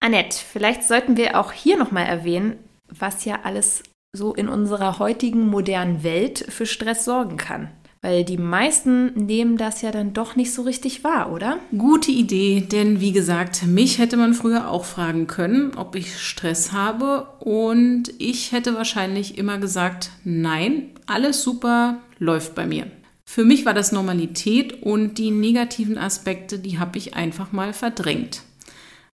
Annette, 0.00 0.38
vielleicht 0.38 0.82
sollten 0.82 1.18
wir 1.18 1.38
auch 1.38 1.52
hier 1.52 1.76
nochmal 1.76 2.06
erwähnen, 2.06 2.54
was 2.88 3.26
ja 3.26 3.40
alles 3.44 3.82
so 4.12 4.34
in 4.34 4.48
unserer 4.48 4.98
heutigen 4.98 5.46
modernen 5.46 6.02
Welt 6.02 6.46
für 6.48 6.64
Stress 6.66 7.04
sorgen 7.04 7.36
kann. 7.36 7.70
Weil 8.02 8.24
die 8.24 8.38
meisten 8.38 9.12
nehmen 9.12 9.58
das 9.58 9.82
ja 9.82 9.90
dann 9.90 10.14
doch 10.14 10.34
nicht 10.34 10.54
so 10.54 10.62
richtig 10.62 11.04
wahr, 11.04 11.30
oder? 11.30 11.58
Gute 11.76 12.10
Idee, 12.10 12.62
denn 12.62 13.02
wie 13.02 13.12
gesagt, 13.12 13.66
mich 13.66 13.98
hätte 13.98 14.16
man 14.16 14.32
früher 14.32 14.70
auch 14.70 14.86
fragen 14.86 15.26
können, 15.26 15.76
ob 15.76 15.94
ich 15.94 16.18
Stress 16.18 16.72
habe. 16.72 17.28
Und 17.40 18.04
ich 18.16 18.52
hätte 18.52 18.74
wahrscheinlich 18.74 19.36
immer 19.36 19.58
gesagt, 19.58 20.12
nein, 20.24 20.92
alles 21.04 21.42
super, 21.42 21.98
läuft 22.18 22.54
bei 22.54 22.64
mir. 22.64 22.90
Für 23.26 23.44
mich 23.44 23.66
war 23.66 23.74
das 23.74 23.92
Normalität 23.92 24.82
und 24.82 25.18
die 25.18 25.30
negativen 25.30 25.98
Aspekte, 25.98 26.58
die 26.58 26.78
habe 26.78 26.96
ich 26.96 27.14
einfach 27.14 27.52
mal 27.52 27.74
verdrängt. 27.74 28.44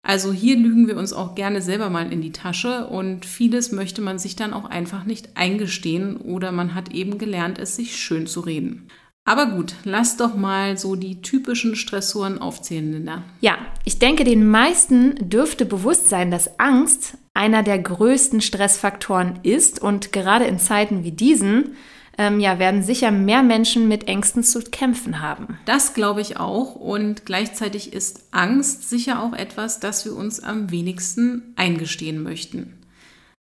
Also 0.07 0.31
hier 0.31 0.55
lügen 0.55 0.87
wir 0.87 0.95
uns 0.95 1.11
auch 1.11 1.35
gerne 1.35 1.61
selber 1.61 1.89
mal 1.89 2.13
in 2.13 2.21
die 2.21 2.31
Tasche 2.31 2.87
und 2.87 3.25
vieles 3.25 3.73
möchte 3.73 4.01
man 4.01 4.19
sich 4.19 4.37
dann 4.37 4.53
auch 4.53 4.63
einfach 4.63 5.03
nicht 5.03 5.31
eingestehen 5.35 6.15
oder 6.15 6.53
man 6.53 6.75
hat 6.75 6.93
eben 6.93 7.17
gelernt, 7.17 7.59
es 7.59 7.75
sich 7.75 7.97
schön 7.97 8.25
zu 8.25 8.39
reden. 8.39 8.87
Aber 9.25 9.47
gut, 9.47 9.75
lass 9.83 10.15
doch 10.15 10.33
mal 10.33 10.77
so 10.77 10.95
die 10.95 11.21
typischen 11.21 11.75
Stressoren 11.75 12.39
aufzählen, 12.39 12.93
Linda. 12.93 13.23
Ja, 13.41 13.57
ich 13.84 13.99
denke, 13.99 14.23
den 14.23 14.47
meisten 14.49 15.29
dürfte 15.29 15.65
bewusst 15.65 16.08
sein, 16.08 16.32
dass 16.32 16.58
Angst 16.58 17.17
einer 17.34 17.62
der 17.62 17.77
größten 17.77 18.39
Stressfaktoren 18.39 19.39
ist 19.43 19.82
und 19.82 20.13
gerade 20.13 20.45
in 20.45 20.58
Zeiten 20.58 21.03
wie 21.03 21.12
diesen 21.12 21.75
ähm, 22.17 22.39
ja, 22.39 22.60
werden 22.60 22.82
sicher 22.82 23.12
mehr 23.12 23.43
Menschen 23.43 23.88
mit 23.88 24.08
Ängsten 24.08 24.43
zu 24.43 24.62
kämpfen 24.62 25.21
haben. 25.21 25.60
Das 25.65 25.93
glaube 25.93 26.21
ich 26.21 26.38
auch. 26.38 26.75
Und 26.75 27.25
gleichzeitig 27.25 27.93
ist 27.93 28.27
Angst 28.32 28.89
sicher 28.89 29.21
auch 29.21 29.34
etwas, 29.34 29.80
das 29.80 30.06
wir 30.06 30.15
uns 30.15 30.39
am 30.39 30.71
wenigsten 30.71 31.53
eingestehen 31.56 32.23
möchten. 32.23 32.73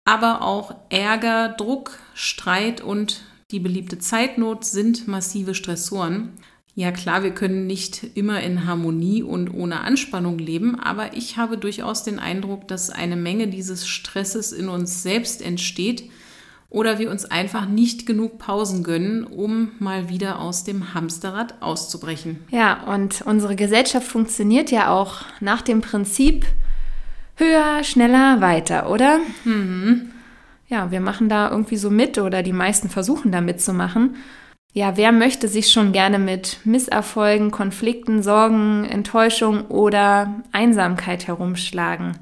Aber 0.06 0.42
auch 0.42 0.76
Ärger, 0.90 1.50
Druck, 1.50 2.00
Streit 2.14 2.82
und 2.82 3.22
die 3.52 3.60
beliebte 3.60 4.00
Zeitnot 4.00 4.66
sind 4.66 5.08
massive 5.08 5.56
Stressoren. 5.56 6.32
Ja 6.76 6.92
klar, 6.92 7.22
wir 7.22 7.32
können 7.32 7.68
nicht 7.68 8.04
immer 8.16 8.42
in 8.42 8.66
Harmonie 8.66 9.22
und 9.22 9.54
ohne 9.54 9.82
Anspannung 9.82 10.40
leben, 10.40 10.80
aber 10.80 11.16
ich 11.16 11.38
habe 11.38 11.58
durchaus 11.58 12.04
den 12.04 12.18
Eindruck, 12.18 12.68
dass 12.68 12.90
eine 12.90 13.16
Menge 13.16 13.48
dieses 13.48 13.88
Stresses 13.88 14.52
in 14.52 14.70
uns 14.70 15.04
selbst 15.04 15.44
entsteht, 15.44 16.10
oder 16.74 16.98
wir 16.98 17.12
uns 17.12 17.24
einfach 17.24 17.68
nicht 17.68 18.06
genug 18.06 18.40
Pausen 18.40 18.84
gönnen, 18.84 19.24
um 19.24 19.72
mal 19.80 20.10
wieder 20.10 20.42
aus 20.42 20.64
dem 20.64 20.94
Hamsterrad 20.94 21.62
auszubrechen. 21.62 22.40
Ja, 22.50 22.84
und 22.84 23.22
unsere 23.22 23.56
Gesellschaft 23.56 24.08
funktioniert 24.08 24.72
ja 24.72 24.90
auch 24.92 25.22
nach 25.40 25.62
dem 25.62 25.82
Prinzip 25.82 26.46
höher, 27.36 27.84
schneller, 27.84 28.42
weiter, 28.42 28.90
oder? 28.90 29.20
Mhm. 29.46 30.12
Ja, 30.68 30.90
wir 30.90 31.00
machen 31.00 31.30
da 31.30 31.52
irgendwie 31.52 31.78
so 31.78 31.92
mit 31.92 32.18
oder 32.18 32.42
die 32.42 32.54
meisten 32.54 32.90
versuchen 32.90 33.32
da 33.32 33.40
mitzumachen. 33.40 34.16
Ja, 34.74 34.98
wer 34.98 35.12
möchte 35.12 35.48
sich 35.48 35.72
schon 35.72 35.92
gerne 35.92 36.18
mit 36.18 36.58
Misserfolgen, 36.64 37.52
Konflikten, 37.52 38.24
Sorgen, 38.24 38.86
Enttäuschung 38.86 39.68
oder 39.68 40.42
Einsamkeit 40.52 41.28
herumschlagen? 41.28 42.18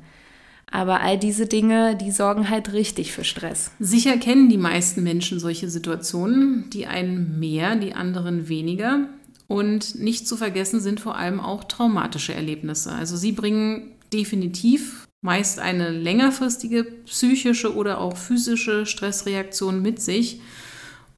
Aber 0.72 1.02
all 1.02 1.20
diese 1.20 1.46
Dinge, 1.46 1.98
die 1.98 2.12
sorgen 2.12 2.50
halt 2.50 2.72
richtig 2.72 3.12
für 3.12 3.26
Stress. 3.26 3.72
Sicher 3.80 4.18
kennen 4.18 4.50
die 4.50 4.58
meisten 4.58 5.04
Menschen 5.04 5.40
solche 5.40 5.70
Situationen, 5.70 6.70
die 6.70 6.88
einen 6.88 7.40
mehr, 7.40 7.76
die 7.76 7.94
anderen 7.94 8.48
weniger. 8.48 9.10
Und 9.48 10.00
nicht 10.00 10.30
zu 10.30 10.38
vergessen 10.38 10.80
sind 10.80 11.02
vor 11.02 11.18
allem 11.18 11.42
auch 11.42 11.66
traumatische 11.66 12.34
Erlebnisse. 12.34 12.94
Also 12.94 13.18
sie 13.18 13.34
bringen 13.34 13.92
definitiv 14.14 15.06
meist 15.22 15.60
eine 15.60 15.90
längerfristige 15.90 16.84
psychische 17.06 17.76
oder 17.76 18.00
auch 18.00 18.18
physische 18.18 18.86
Stressreaktion 18.86 19.82
mit 19.82 20.02
sich. 20.02 20.42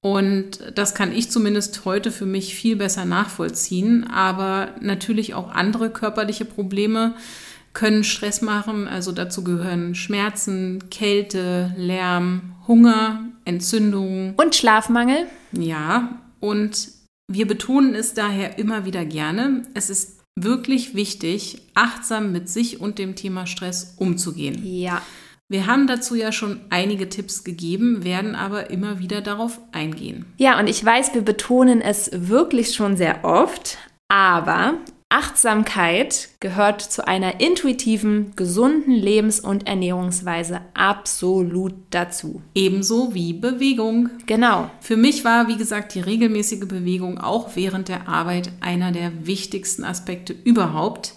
Und 0.01 0.59
das 0.75 0.93
kann 0.95 1.13
ich 1.13 1.31
zumindest 1.31 1.85
heute 1.85 2.11
für 2.11 2.25
mich 2.25 2.55
viel 2.55 2.75
besser 2.75 3.05
nachvollziehen. 3.05 4.03
Aber 4.03 4.75
natürlich 4.81 5.33
auch 5.33 5.49
andere 5.49 5.89
körperliche 5.89 6.43
Probleme 6.43 7.15
können 7.73 8.03
Stress 8.03 8.41
machen. 8.41 8.87
Also 8.87 9.11
dazu 9.11 9.43
gehören 9.43 9.95
Schmerzen, 9.95 10.89
Kälte, 10.89 11.73
Lärm, 11.75 12.55
Hunger, 12.67 13.25
Entzündungen. 13.45 14.35
Und 14.35 14.55
Schlafmangel? 14.55 15.27
Ja, 15.51 16.21
und 16.39 16.89
wir 17.27 17.47
betonen 17.47 17.95
es 17.95 18.13
daher 18.13 18.57
immer 18.57 18.85
wieder 18.85 19.05
gerne. 19.05 19.63
Es 19.73 19.89
ist 19.89 20.19
wirklich 20.35 20.95
wichtig, 20.95 21.61
achtsam 21.73 22.31
mit 22.31 22.49
sich 22.49 22.79
und 22.79 22.99
dem 22.99 23.15
Thema 23.15 23.45
Stress 23.45 23.95
umzugehen. 23.97 24.61
Ja. 24.63 25.01
Wir 25.49 25.67
haben 25.67 25.87
dazu 25.87 26.15
ja 26.15 26.31
schon 26.31 26.61
einige 26.69 27.09
Tipps 27.09 27.43
gegeben, 27.43 28.03
werden 28.03 28.33
aber 28.33 28.71
immer 28.71 28.99
wieder 28.99 29.21
darauf 29.21 29.59
eingehen. 29.71 30.25
Ja, 30.37 30.59
und 30.59 30.67
ich 30.67 30.83
weiß, 30.83 31.13
wir 31.13 31.21
betonen 31.21 31.81
es 31.81 32.09
wirklich 32.13 32.73
schon 32.73 32.97
sehr 32.97 33.23
oft, 33.23 33.77
aber 34.07 34.75
Achtsamkeit 35.13 36.29
gehört 36.39 36.81
zu 36.81 37.07
einer 37.07 37.39
intuitiven, 37.39 38.35
gesunden 38.35 38.95
Lebens- 38.95 39.39
und 39.39 39.67
Ernährungsweise 39.67 40.61
absolut 40.73 41.75
dazu. 41.91 42.41
Ebenso 42.55 43.13
wie 43.13 43.33
Bewegung. 43.33 44.09
Genau. 44.25 44.71
Für 44.79 44.97
mich 44.97 45.23
war, 45.23 45.47
wie 45.47 45.55
gesagt, 45.55 45.93
die 45.93 45.99
regelmäßige 45.99 46.67
Bewegung 46.67 47.19
auch 47.19 47.55
während 47.55 47.89
der 47.89 48.07
Arbeit 48.07 48.51
einer 48.59 48.91
der 48.91 49.27
wichtigsten 49.27 49.83
Aspekte 49.83 50.33
überhaupt. 50.33 51.13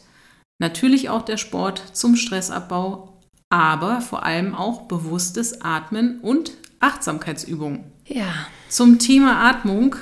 Natürlich 0.59 1.09
auch 1.09 1.23
der 1.23 1.39
Sport 1.39 1.83
zum 1.95 2.17
Stressabbau, 2.17 3.15
aber 3.49 4.03
vor 4.03 4.25
allem 4.25 4.55
auch 4.55 4.83
bewusstes 4.83 5.63
Atmen 5.63 6.21
und 6.21 6.53
Achtsamkeitsübungen. 6.81 7.85
Ja. 8.05 8.47
Zum 8.69 8.99
Thema 8.99 9.49
Atmung 9.49 9.97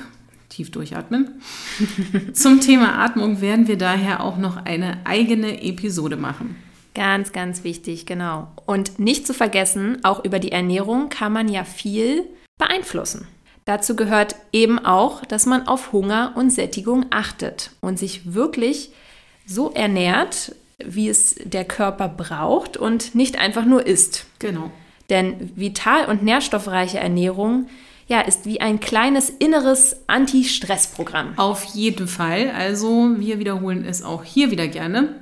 tief 0.55 0.71
durchatmen. 0.71 1.41
Zum 2.33 2.61
Thema 2.61 3.03
Atmung 3.03 3.41
werden 3.41 3.67
wir 3.67 3.77
daher 3.77 4.23
auch 4.23 4.37
noch 4.37 4.57
eine 4.57 5.05
eigene 5.05 5.61
Episode 5.61 6.15
machen. 6.15 6.55
Ganz, 6.93 7.33
ganz 7.33 7.65
wichtig, 7.65 8.05
genau. 8.05 8.47
Und 8.65 8.99
nicht 8.99 9.27
zu 9.27 9.33
vergessen, 9.33 9.99
auch 10.03 10.23
über 10.23 10.39
die 10.39 10.53
Ernährung 10.53 11.09
kann 11.09 11.33
man 11.33 11.49
ja 11.49 11.65
viel 11.65 12.23
beeinflussen. 12.57 13.27
Dazu 13.65 13.95
gehört 13.95 14.35
eben 14.53 14.79
auch, 14.79 15.25
dass 15.25 15.45
man 15.45 15.67
auf 15.67 15.91
Hunger 15.91 16.33
und 16.35 16.51
Sättigung 16.51 17.07
achtet 17.09 17.71
und 17.81 17.99
sich 17.99 18.33
wirklich 18.33 18.91
so 19.45 19.71
ernährt, 19.71 20.55
wie 20.77 21.09
es 21.09 21.35
der 21.43 21.65
Körper 21.65 22.07
braucht 22.07 22.77
und 22.77 23.13
nicht 23.13 23.37
einfach 23.37 23.65
nur 23.65 23.85
isst. 23.85 24.25
Genau. 24.39 24.71
Denn 25.09 25.51
vital 25.55 26.05
und 26.05 26.23
nährstoffreiche 26.23 26.99
Ernährung 26.99 27.67
ja, 28.07 28.21
ist 28.21 28.45
wie 28.45 28.61
ein 28.61 28.79
kleines 28.79 29.29
inneres 29.29 29.97
Anti-Stress-Programm. 30.07 31.37
Auf 31.37 31.63
jeden 31.65 32.07
Fall. 32.07 32.51
Also 32.55 33.15
wir 33.17 33.39
wiederholen 33.39 33.85
es 33.85 34.03
auch 34.03 34.23
hier 34.23 34.51
wieder 34.51 34.67
gerne. 34.67 35.15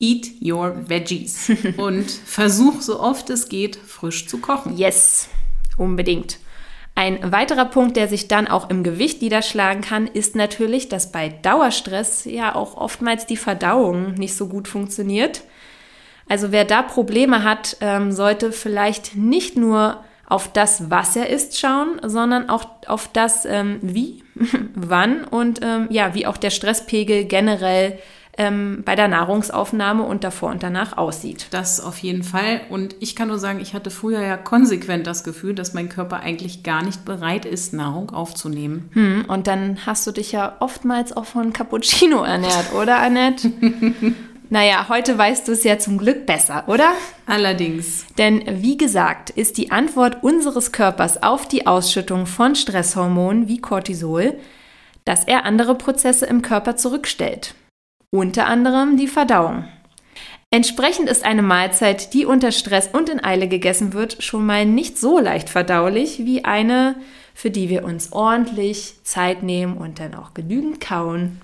Eat 0.00 0.32
your 0.42 0.88
veggies 0.88 1.52
und 1.76 2.10
versuch 2.10 2.80
so 2.80 2.98
oft 3.00 3.30
es 3.30 3.48
geht, 3.48 3.76
frisch 3.76 4.26
zu 4.26 4.38
kochen. 4.38 4.76
Yes, 4.76 5.28
unbedingt. 5.76 6.38
Ein 6.94 7.32
weiterer 7.32 7.64
Punkt, 7.64 7.96
der 7.96 8.08
sich 8.08 8.28
dann 8.28 8.48
auch 8.48 8.68
im 8.68 8.82
Gewicht 8.82 9.22
niederschlagen 9.22 9.82
kann, 9.82 10.06
ist 10.06 10.36
natürlich, 10.36 10.88
dass 10.88 11.10
bei 11.10 11.28
Dauerstress 11.28 12.26
ja 12.26 12.54
auch 12.54 12.76
oftmals 12.76 13.26
die 13.26 13.36
Verdauung 13.36 14.14
nicht 14.14 14.36
so 14.36 14.48
gut 14.48 14.68
funktioniert. 14.68 15.42
Also 16.28 16.52
wer 16.52 16.64
da 16.64 16.82
Probleme 16.82 17.44
hat, 17.44 17.76
ähm, 17.80 18.12
sollte 18.12 18.52
vielleicht 18.52 19.16
nicht 19.16 19.56
nur 19.56 20.04
auf 20.32 20.50
das, 20.50 20.90
was 20.90 21.14
er 21.14 21.28
isst, 21.28 21.58
schauen, 21.60 22.00
sondern 22.02 22.48
auch 22.48 22.64
auf 22.86 23.08
das, 23.12 23.44
ähm, 23.44 23.78
wie, 23.82 24.24
wann 24.74 25.24
und 25.24 25.60
ähm, 25.62 25.88
ja, 25.90 26.14
wie 26.14 26.26
auch 26.26 26.38
der 26.38 26.50
Stresspegel 26.50 27.24
generell 27.24 27.98
ähm, 28.38 28.82
bei 28.84 28.96
der 28.96 29.08
Nahrungsaufnahme 29.08 30.04
und 30.04 30.24
davor 30.24 30.50
und 30.50 30.62
danach 30.62 30.96
aussieht. 30.96 31.48
Das 31.50 31.80
auf 31.80 31.98
jeden 31.98 32.22
Fall. 32.22 32.62
Und 32.70 32.96
ich 33.00 33.14
kann 33.14 33.28
nur 33.28 33.38
sagen, 33.38 33.60
ich 33.60 33.74
hatte 33.74 33.90
früher 33.90 34.22
ja 34.22 34.38
konsequent 34.38 35.06
das 35.06 35.22
Gefühl, 35.22 35.54
dass 35.54 35.74
mein 35.74 35.90
Körper 35.90 36.20
eigentlich 36.20 36.62
gar 36.62 36.82
nicht 36.82 37.04
bereit 37.04 37.44
ist, 37.44 37.74
Nahrung 37.74 38.10
aufzunehmen. 38.10 38.88
Hm, 38.92 39.26
und 39.28 39.46
dann 39.46 39.84
hast 39.84 40.06
du 40.06 40.12
dich 40.12 40.32
ja 40.32 40.56
oftmals 40.60 41.14
auch 41.14 41.26
von 41.26 41.52
Cappuccino 41.52 42.22
ernährt, 42.22 42.72
oder 42.72 43.00
Annette? 43.00 43.52
Naja, 44.52 44.90
heute 44.90 45.16
weißt 45.16 45.48
du 45.48 45.52
es 45.52 45.64
ja 45.64 45.78
zum 45.78 45.96
Glück 45.96 46.26
besser, 46.26 46.64
oder? 46.66 46.92
Allerdings. 47.24 48.04
Denn 48.18 48.42
wie 48.62 48.76
gesagt, 48.76 49.30
ist 49.30 49.56
die 49.56 49.70
Antwort 49.70 50.22
unseres 50.22 50.72
Körpers 50.72 51.22
auf 51.22 51.48
die 51.48 51.66
Ausschüttung 51.66 52.26
von 52.26 52.54
Stresshormonen 52.54 53.48
wie 53.48 53.62
Cortisol, 53.62 54.34
dass 55.06 55.24
er 55.24 55.46
andere 55.46 55.74
Prozesse 55.74 56.26
im 56.26 56.42
Körper 56.42 56.76
zurückstellt 56.76 57.54
unter 58.10 58.46
anderem 58.46 58.98
die 58.98 59.08
Verdauung. 59.08 59.64
Entsprechend 60.50 61.08
ist 61.08 61.24
eine 61.24 61.40
Mahlzeit, 61.40 62.12
die 62.12 62.26
unter 62.26 62.52
Stress 62.52 62.90
und 62.92 63.08
in 63.08 63.24
Eile 63.24 63.48
gegessen 63.48 63.94
wird, 63.94 64.22
schon 64.22 64.44
mal 64.44 64.66
nicht 64.66 64.98
so 64.98 65.18
leicht 65.18 65.48
verdaulich 65.48 66.26
wie 66.26 66.44
eine, 66.44 66.96
für 67.32 67.50
die 67.50 67.70
wir 67.70 67.84
uns 67.84 68.12
ordentlich 68.12 68.96
Zeit 69.02 69.42
nehmen 69.42 69.78
und 69.78 69.98
dann 69.98 70.14
auch 70.14 70.34
genügend 70.34 70.78
kauen. 70.78 71.40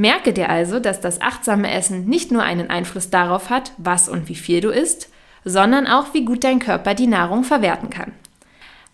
Merke 0.00 0.32
dir 0.32 0.48
also, 0.48 0.80
dass 0.80 1.02
das 1.02 1.20
achtsame 1.20 1.70
Essen 1.70 2.06
nicht 2.06 2.32
nur 2.32 2.42
einen 2.42 2.70
Einfluss 2.70 3.10
darauf 3.10 3.50
hat, 3.50 3.72
was 3.76 4.08
und 4.08 4.30
wie 4.30 4.34
viel 4.34 4.62
du 4.62 4.70
isst, 4.70 5.10
sondern 5.44 5.86
auch, 5.86 6.14
wie 6.14 6.24
gut 6.24 6.42
dein 6.42 6.58
Körper 6.58 6.94
die 6.94 7.06
Nahrung 7.06 7.44
verwerten 7.44 7.90
kann. 7.90 8.12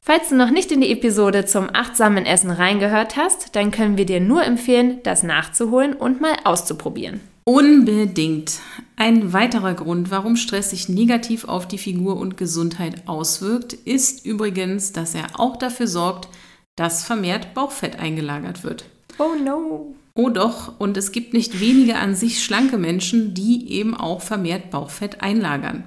Falls 0.01 0.31
du 0.31 0.35
noch 0.35 0.51
nicht 0.51 0.73
in 0.73 0.81
die 0.81 0.91
Episode 0.91 1.45
zum 1.45 1.69
achtsamen 1.73 2.27
Essen 2.27 2.51
reingehört 2.51 3.17
hast, 3.17 3.55
dann 3.55 3.71
können 3.71 3.97
wir 3.97 4.05
dir 4.05 4.19
nur 4.19 4.43
empfehlen, 4.43 4.99
das 5.05 5.23
nachzuholen 5.23 5.93
und 5.93 6.21
mal 6.21 6.35
auszuprobieren. 6.43 7.21
Unbedingt. 7.45 8.59
Ein 8.97 9.33
weiterer 9.33 9.75
Grund, 9.75 10.11
warum 10.11 10.35
Stress 10.35 10.71
sich 10.71 10.89
negativ 10.89 11.47
auf 11.47 11.69
die 11.69 11.79
Figur 11.79 12.17
und 12.17 12.37
Gesundheit 12.37 13.07
auswirkt, 13.07 13.75
ist 13.75 14.27
übrigens, 14.27 14.91
dass 14.91 15.15
er 15.15 15.39
auch 15.39 15.57
dafür 15.57 15.87
sorgt, 15.87 16.29
dass 16.75 17.05
vermehrt 17.05 17.55
Bauchfett 17.55 18.01
eingelagert 18.01 18.65
wird. 18.65 18.87
Oh 19.19 19.37
no. 19.41 19.95
Oh 20.17 20.31
doch, 20.31 20.81
und 20.81 20.97
es 20.97 21.13
gibt 21.13 21.35
nicht 21.35 21.61
wenige 21.61 21.97
an 21.97 22.15
sich 22.15 22.43
schlanke 22.43 22.79
Menschen, 22.79 23.35
die 23.35 23.71
eben 23.71 23.95
auch 23.95 24.23
vermehrt 24.23 24.71
Bauchfett 24.71 25.21
einlagern. 25.21 25.85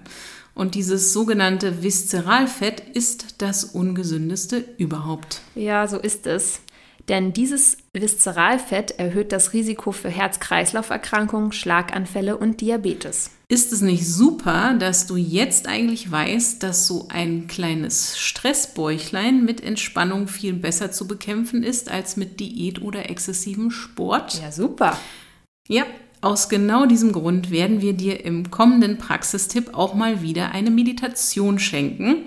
Und 0.53 0.75
dieses 0.75 1.13
sogenannte 1.13 1.81
Viszeralfett 1.81 2.79
ist 2.93 3.41
das 3.41 3.63
ungesündeste 3.63 4.63
überhaupt. 4.77 5.41
Ja, 5.55 5.87
so 5.87 5.97
ist 5.97 6.27
es. 6.27 6.61
Denn 7.07 7.33
dieses 7.33 7.77
Viszeralfett 7.93 8.91
erhöht 8.91 9.31
das 9.31 9.53
Risiko 9.53 9.91
für 9.91 10.09
Herz-Kreislauf-Erkrankungen, 10.09 11.51
Schlaganfälle 11.51 12.38
und 12.38 12.62
Diabetes. 12.62 13.31
Ist 13.47 13.73
es 13.73 13.81
nicht 13.81 14.05
super, 14.05 14.75
dass 14.77 15.07
du 15.07 15.15
jetzt 15.15 15.67
eigentlich 15.67 16.12
weißt, 16.12 16.62
dass 16.62 16.85
so 16.85 17.07
ein 17.09 17.47
kleines 17.47 18.19
Stressbäuchlein 18.19 19.43
mit 19.43 19.63
Entspannung 19.63 20.27
viel 20.27 20.53
besser 20.53 20.91
zu 20.91 21.07
bekämpfen 21.07 21.63
ist 21.63 21.89
als 21.89 22.15
mit 22.15 22.39
Diät 22.39 22.81
oder 22.81 23.09
exzessivem 23.09 23.71
Sport? 23.71 24.39
Ja, 24.39 24.51
super. 24.51 24.99
Ja, 25.67 25.85
aus 26.21 26.49
genau 26.49 26.85
diesem 26.85 27.12
Grund 27.12 27.49
werden 27.49 27.81
wir 27.81 27.93
dir 27.93 28.23
im 28.25 28.51
kommenden 28.51 28.97
Praxistipp 28.97 29.73
auch 29.73 29.93
mal 29.93 30.21
wieder 30.21 30.51
eine 30.51 30.69
Meditation 30.69 31.59
schenken. 31.59 32.25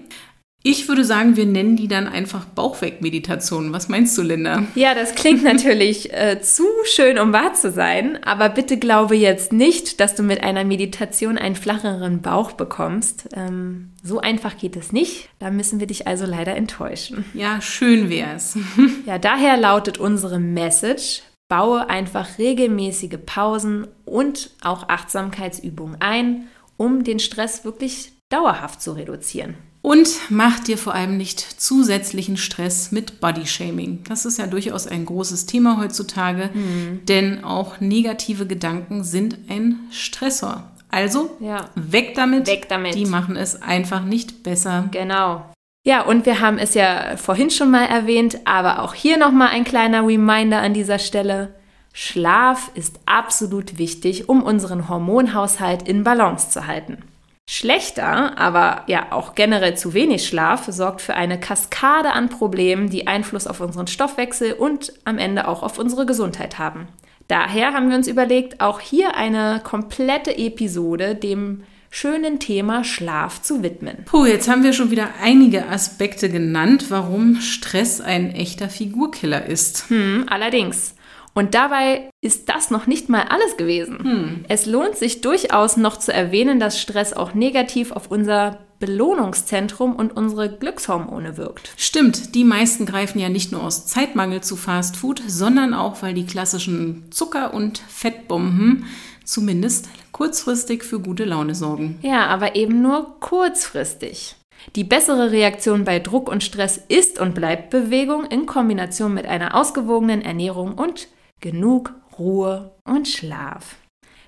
Ich 0.64 0.86
würde 0.86 1.04
sagen, 1.04 1.36
wir 1.36 1.46
nennen 1.46 1.74
die 1.74 1.88
dann 1.88 2.06
einfach 2.06 2.44
Bauchweg-Meditation. 2.44 3.72
Was 3.72 3.88
meinst 3.88 4.16
du, 4.16 4.22
Linda? 4.22 4.62
Ja, 4.76 4.94
das 4.94 5.16
klingt 5.16 5.42
natürlich 5.44 6.12
äh, 6.12 6.40
zu 6.40 6.64
schön, 6.84 7.18
um 7.18 7.32
wahr 7.32 7.54
zu 7.54 7.72
sein. 7.72 8.22
Aber 8.22 8.48
bitte 8.48 8.76
glaube 8.76 9.16
jetzt 9.16 9.52
nicht, 9.52 9.98
dass 9.98 10.14
du 10.14 10.22
mit 10.22 10.42
einer 10.42 10.64
Meditation 10.64 11.36
einen 11.36 11.56
flacheren 11.56 12.22
Bauch 12.22 12.52
bekommst. 12.52 13.28
Ähm, 13.34 13.90
so 14.04 14.20
einfach 14.20 14.56
geht 14.56 14.76
es 14.76 14.92
nicht. 14.92 15.28
Da 15.40 15.50
müssen 15.50 15.80
wir 15.80 15.88
dich 15.88 16.06
also 16.06 16.26
leider 16.26 16.54
enttäuschen. 16.54 17.24
Ja, 17.34 17.60
schön 17.60 18.08
wär's. 18.08 18.56
ja, 19.06 19.18
daher 19.18 19.56
lautet 19.56 19.98
unsere 19.98 20.38
Message: 20.38 21.22
Baue 21.48 21.90
einfach 21.90 22.38
regelmäßige 22.38 23.18
Pausen 23.26 23.88
und 24.04 24.50
auch 24.62 24.88
Achtsamkeitsübungen 24.88 25.96
ein, 26.00 26.46
um 26.76 27.02
den 27.02 27.18
Stress 27.18 27.64
wirklich 27.64 28.12
dauerhaft 28.30 28.80
zu 28.80 28.92
reduzieren. 28.92 29.56
Und 29.82 30.08
mach 30.30 30.60
dir 30.60 30.78
vor 30.78 30.94
allem 30.94 31.16
nicht 31.16 31.40
zusätzlichen 31.40 32.36
Stress 32.36 32.92
mit 32.92 33.20
Bodyshaming. 33.20 34.04
Das 34.08 34.24
ist 34.24 34.38
ja 34.38 34.46
durchaus 34.46 34.86
ein 34.86 35.04
großes 35.04 35.46
Thema 35.46 35.78
heutzutage, 35.78 36.50
mhm. 36.54 37.00
denn 37.06 37.42
auch 37.42 37.80
negative 37.80 38.46
Gedanken 38.46 39.02
sind 39.02 39.38
ein 39.48 39.80
Stressor. 39.90 40.70
Also 40.88 41.36
ja. 41.40 41.70
weg 41.74 42.14
damit. 42.14 42.46
Weg 42.46 42.68
damit. 42.68 42.94
Die 42.94 43.06
machen 43.06 43.36
es 43.36 43.60
einfach 43.60 44.04
nicht 44.04 44.44
besser. 44.44 44.88
Genau. 44.92 45.46
Ja, 45.84 46.02
und 46.02 46.26
wir 46.26 46.38
haben 46.38 46.58
es 46.58 46.74
ja 46.74 47.16
vorhin 47.16 47.50
schon 47.50 47.72
mal 47.72 47.86
erwähnt, 47.86 48.38
aber 48.44 48.82
auch 48.82 48.94
hier 48.94 49.18
nochmal 49.18 49.48
ein 49.48 49.64
kleiner 49.64 50.06
Reminder 50.06 50.60
an 50.60 50.74
dieser 50.74 51.00
Stelle. 51.00 51.54
Schlaf 51.92 52.70
ist 52.74 53.00
absolut 53.04 53.78
wichtig, 53.78 54.28
um 54.28 54.44
unseren 54.44 54.88
Hormonhaushalt 54.88 55.88
in 55.88 56.04
Balance 56.04 56.50
zu 56.50 56.68
halten. 56.68 56.98
Schlechter, 57.48 58.38
aber 58.38 58.84
ja 58.86 59.10
auch 59.10 59.34
generell 59.34 59.76
zu 59.76 59.94
wenig 59.94 60.26
Schlaf 60.26 60.66
sorgt 60.68 61.00
für 61.00 61.14
eine 61.14 61.38
Kaskade 61.38 62.12
an 62.12 62.28
Problemen, 62.28 62.88
die 62.88 63.06
Einfluss 63.06 63.46
auf 63.46 63.60
unseren 63.60 63.88
Stoffwechsel 63.88 64.52
und 64.52 64.92
am 65.04 65.18
Ende 65.18 65.48
auch 65.48 65.62
auf 65.62 65.78
unsere 65.78 66.06
Gesundheit 66.06 66.58
haben. 66.58 66.88
Daher 67.28 67.72
haben 67.72 67.88
wir 67.88 67.96
uns 67.96 68.08
überlegt, 68.08 68.60
auch 68.60 68.80
hier 68.80 69.16
eine 69.16 69.60
komplette 69.62 70.36
Episode 70.36 71.14
dem 71.14 71.64
schönen 71.90 72.40
Thema 72.40 72.84
Schlaf 72.84 73.42
zu 73.42 73.62
widmen. 73.62 73.98
Puh, 74.06 74.24
jetzt 74.24 74.48
haben 74.48 74.64
wir 74.64 74.72
schon 74.72 74.90
wieder 74.90 75.10
einige 75.20 75.68
Aspekte 75.68 76.30
genannt, 76.30 76.86
warum 76.88 77.36
Stress 77.40 78.00
ein 78.00 78.34
echter 78.34 78.70
Figurkiller 78.70 79.44
ist. 79.46 79.90
Hm, 79.90 80.24
allerdings. 80.28 80.94
Und 81.34 81.54
dabei 81.54 82.10
ist 82.20 82.48
das 82.48 82.70
noch 82.70 82.86
nicht 82.86 83.08
mal 83.08 83.22
alles 83.28 83.56
gewesen. 83.56 83.98
Hm. 83.98 84.44
Es 84.48 84.66
lohnt 84.66 84.96
sich 84.96 85.22
durchaus 85.22 85.76
noch 85.76 85.98
zu 85.98 86.12
erwähnen, 86.12 86.60
dass 86.60 86.80
Stress 86.80 87.12
auch 87.12 87.32
negativ 87.34 87.90
auf 87.92 88.10
unser 88.10 88.58
Belohnungszentrum 88.80 89.94
und 89.94 90.16
unsere 90.16 90.50
Glückshormone 90.50 91.36
wirkt. 91.36 91.72
Stimmt, 91.76 92.34
die 92.34 92.44
meisten 92.44 92.84
greifen 92.84 93.20
ja 93.20 93.28
nicht 93.28 93.52
nur 93.52 93.62
aus 93.62 93.86
Zeitmangel 93.86 94.40
zu 94.40 94.56
Fastfood, 94.56 95.22
sondern 95.26 95.72
auch, 95.72 96.02
weil 96.02 96.14
die 96.14 96.26
klassischen 96.26 97.04
Zucker- 97.10 97.54
und 97.54 97.78
Fettbomben 97.78 98.86
zumindest 99.24 99.88
kurzfristig 100.10 100.82
für 100.82 100.98
gute 100.98 101.24
Laune 101.24 101.54
sorgen. 101.54 101.98
Ja, 102.02 102.26
aber 102.26 102.56
eben 102.56 102.82
nur 102.82 103.20
kurzfristig. 103.20 104.34
Die 104.76 104.84
bessere 104.84 105.30
Reaktion 105.30 105.84
bei 105.84 105.98
Druck 105.98 106.28
und 106.28 106.42
Stress 106.42 106.80
ist 106.88 107.20
und 107.20 107.34
bleibt 107.34 107.70
Bewegung 107.70 108.24
in 108.26 108.46
Kombination 108.46 109.14
mit 109.14 109.26
einer 109.26 109.54
ausgewogenen 109.54 110.22
Ernährung 110.22 110.74
und 110.74 111.08
genug 111.42 111.92
Ruhe 112.18 112.72
und 112.84 113.06
Schlaf. 113.06 113.76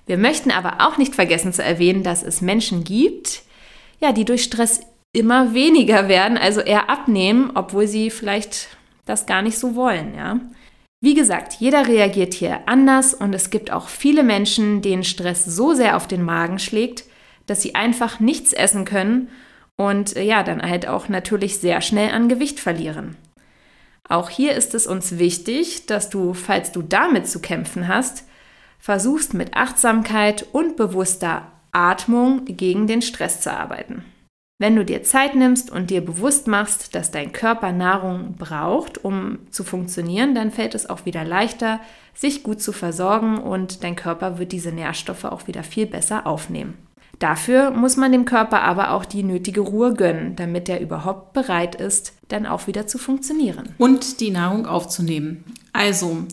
Wir 0.05 0.17
möchten 0.17 0.51
aber 0.51 0.85
auch 0.85 0.97
nicht 0.97 1.15
vergessen 1.15 1.51
zu 1.51 1.63
erwähnen, 1.63 2.03
dass 2.03 2.21
es 2.21 2.41
Menschen 2.41 2.83
gibt, 2.83 3.41
ja, 3.99 4.11
die 4.11 4.25
durch 4.25 4.43
Stress 4.43 4.81
immer 5.13 5.55
weniger 5.55 6.07
werden, 6.07 6.37
also 6.37 6.61
eher 6.61 6.89
abnehmen, 6.89 7.51
obwohl 7.55 7.87
sie 7.87 8.11
vielleicht 8.11 8.67
das 9.05 9.25
gar 9.25 9.41
nicht 9.41 9.57
so 9.57 9.75
wollen, 9.75 10.13
ja. 10.15 10.39
Wie 11.01 11.13
gesagt, 11.13 11.53
jeder 11.59 11.87
reagiert 11.87 12.33
hier 12.33 12.67
anders 12.67 13.13
und 13.13 13.33
es 13.33 13.49
gibt 13.49 13.71
auch 13.71 13.89
viele 13.89 14.23
Menschen, 14.23 14.81
denen 14.81 15.03
Stress 15.03 15.45
so 15.45 15.73
sehr 15.73 15.97
auf 15.97 16.07
den 16.07 16.23
Magen 16.23 16.59
schlägt, 16.59 17.03
dass 17.45 17.61
sie 17.61 17.75
einfach 17.75 18.19
nichts 18.19 18.53
essen 18.53 18.85
können 18.85 19.29
und 19.77 20.15
äh, 20.15 20.23
ja, 20.23 20.43
dann 20.43 20.61
halt 20.61 20.87
auch 20.87 21.09
natürlich 21.09 21.59
sehr 21.59 21.81
schnell 21.81 22.11
an 22.11 22.29
Gewicht 22.29 22.59
verlieren. 22.59 23.17
Auch 24.07 24.29
hier 24.29 24.53
ist 24.53 24.75
es 24.75 24.85
uns 24.87 25.17
wichtig, 25.17 25.87
dass 25.87 26.09
du, 26.09 26.33
falls 26.33 26.71
du 26.71 26.81
damit 26.81 27.27
zu 27.27 27.39
kämpfen 27.39 27.87
hast, 27.87 28.25
versuchst 28.79 29.33
mit 29.33 29.55
Achtsamkeit 29.55 30.45
und 30.51 30.77
bewusster 30.77 31.51
Atmung 31.71 32.45
gegen 32.45 32.87
den 32.87 33.01
Stress 33.01 33.41
zu 33.41 33.51
arbeiten. 33.51 34.05
Wenn 34.57 34.75
du 34.75 34.85
dir 34.85 35.03
Zeit 35.03 35.35
nimmst 35.35 35.69
und 35.69 35.89
dir 35.89 35.99
bewusst 35.99 36.47
machst, 36.47 36.95
dass 36.95 37.11
dein 37.11 37.33
Körper 37.33 37.73
Nahrung 37.73 38.35
braucht, 38.37 39.03
um 39.03 39.39
zu 39.51 39.65
funktionieren, 39.65 40.33
dann 40.33 40.51
fällt 40.51 40.75
es 40.75 40.89
auch 40.89 41.05
wieder 41.05 41.25
leichter, 41.25 41.81
sich 42.13 42.41
gut 42.41 42.61
zu 42.61 42.71
versorgen 42.71 43.37
und 43.39 43.83
dein 43.83 43.97
Körper 43.97 44.37
wird 44.37 44.53
diese 44.53 44.71
Nährstoffe 44.71 45.25
auch 45.25 45.47
wieder 45.47 45.63
viel 45.63 45.87
besser 45.87 46.25
aufnehmen. 46.25 46.84
Dafür 47.19 47.71
muss 47.71 47.97
man 47.97 48.11
dem 48.11 48.25
Körper 48.25 48.61
aber 48.61 48.91
auch 48.91 49.05
die 49.05 49.23
nötige 49.23 49.61
Ruhe 49.61 49.93
gönnen, 49.93 50.35
damit 50.35 50.67
er 50.67 50.81
überhaupt 50.81 51.33
bereit 51.33 51.75
ist, 51.75 52.13
dann 52.27 52.45
auch 52.45 52.67
wieder 52.67 52.87
zu 52.87 52.97
funktionieren. 52.97 53.73
Und 53.77 54.19
die 54.19 54.31
Nahrung 54.31 54.65
aufzunehmen. 54.65 55.43
Also, 55.71 56.25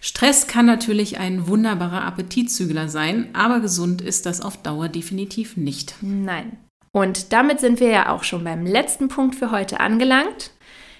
Stress 0.00 0.46
kann 0.46 0.66
natürlich 0.66 1.18
ein 1.18 1.46
wunderbarer 1.46 2.04
Appetitzügler 2.04 2.88
sein, 2.88 3.28
aber 3.34 3.60
gesund 3.60 4.00
ist 4.00 4.26
das 4.26 4.40
auf 4.40 4.56
Dauer 4.56 4.88
definitiv 4.88 5.56
nicht. 5.56 5.94
Nein. 6.00 6.56
Und 6.92 7.32
damit 7.32 7.60
sind 7.60 7.78
wir 7.80 7.88
ja 7.88 8.12
auch 8.12 8.24
schon 8.24 8.44
beim 8.44 8.66
letzten 8.66 9.08
Punkt 9.08 9.36
für 9.36 9.50
heute 9.50 9.80
angelangt. 9.80 10.50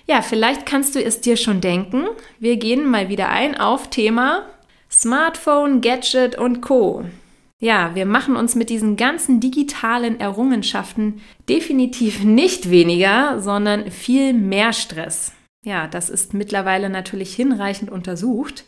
Ja, 0.06 0.22
vielleicht 0.22 0.66
kannst 0.66 0.94
du 0.94 1.02
es 1.02 1.20
dir 1.20 1.36
schon 1.36 1.60
denken. 1.60 2.06
Wir 2.38 2.56
gehen 2.56 2.84
mal 2.84 3.08
wieder 3.08 3.28
ein 3.28 3.58
auf 3.58 3.90
Thema 3.90 4.42
Smartphone, 4.90 5.80
Gadget 5.80 6.36
und 6.36 6.60
Co. 6.60 7.04
Ja, 7.62 7.94
wir 7.94 8.06
machen 8.06 8.36
uns 8.36 8.54
mit 8.54 8.70
diesen 8.70 8.96
ganzen 8.96 9.38
digitalen 9.38 10.18
Errungenschaften 10.18 11.20
definitiv 11.46 12.24
nicht 12.24 12.70
weniger, 12.70 13.38
sondern 13.40 13.90
viel 13.90 14.32
mehr 14.32 14.72
Stress. 14.72 15.32
Ja, 15.62 15.86
das 15.86 16.08
ist 16.08 16.32
mittlerweile 16.32 16.88
natürlich 16.88 17.34
hinreichend 17.34 17.90
untersucht. 17.90 18.64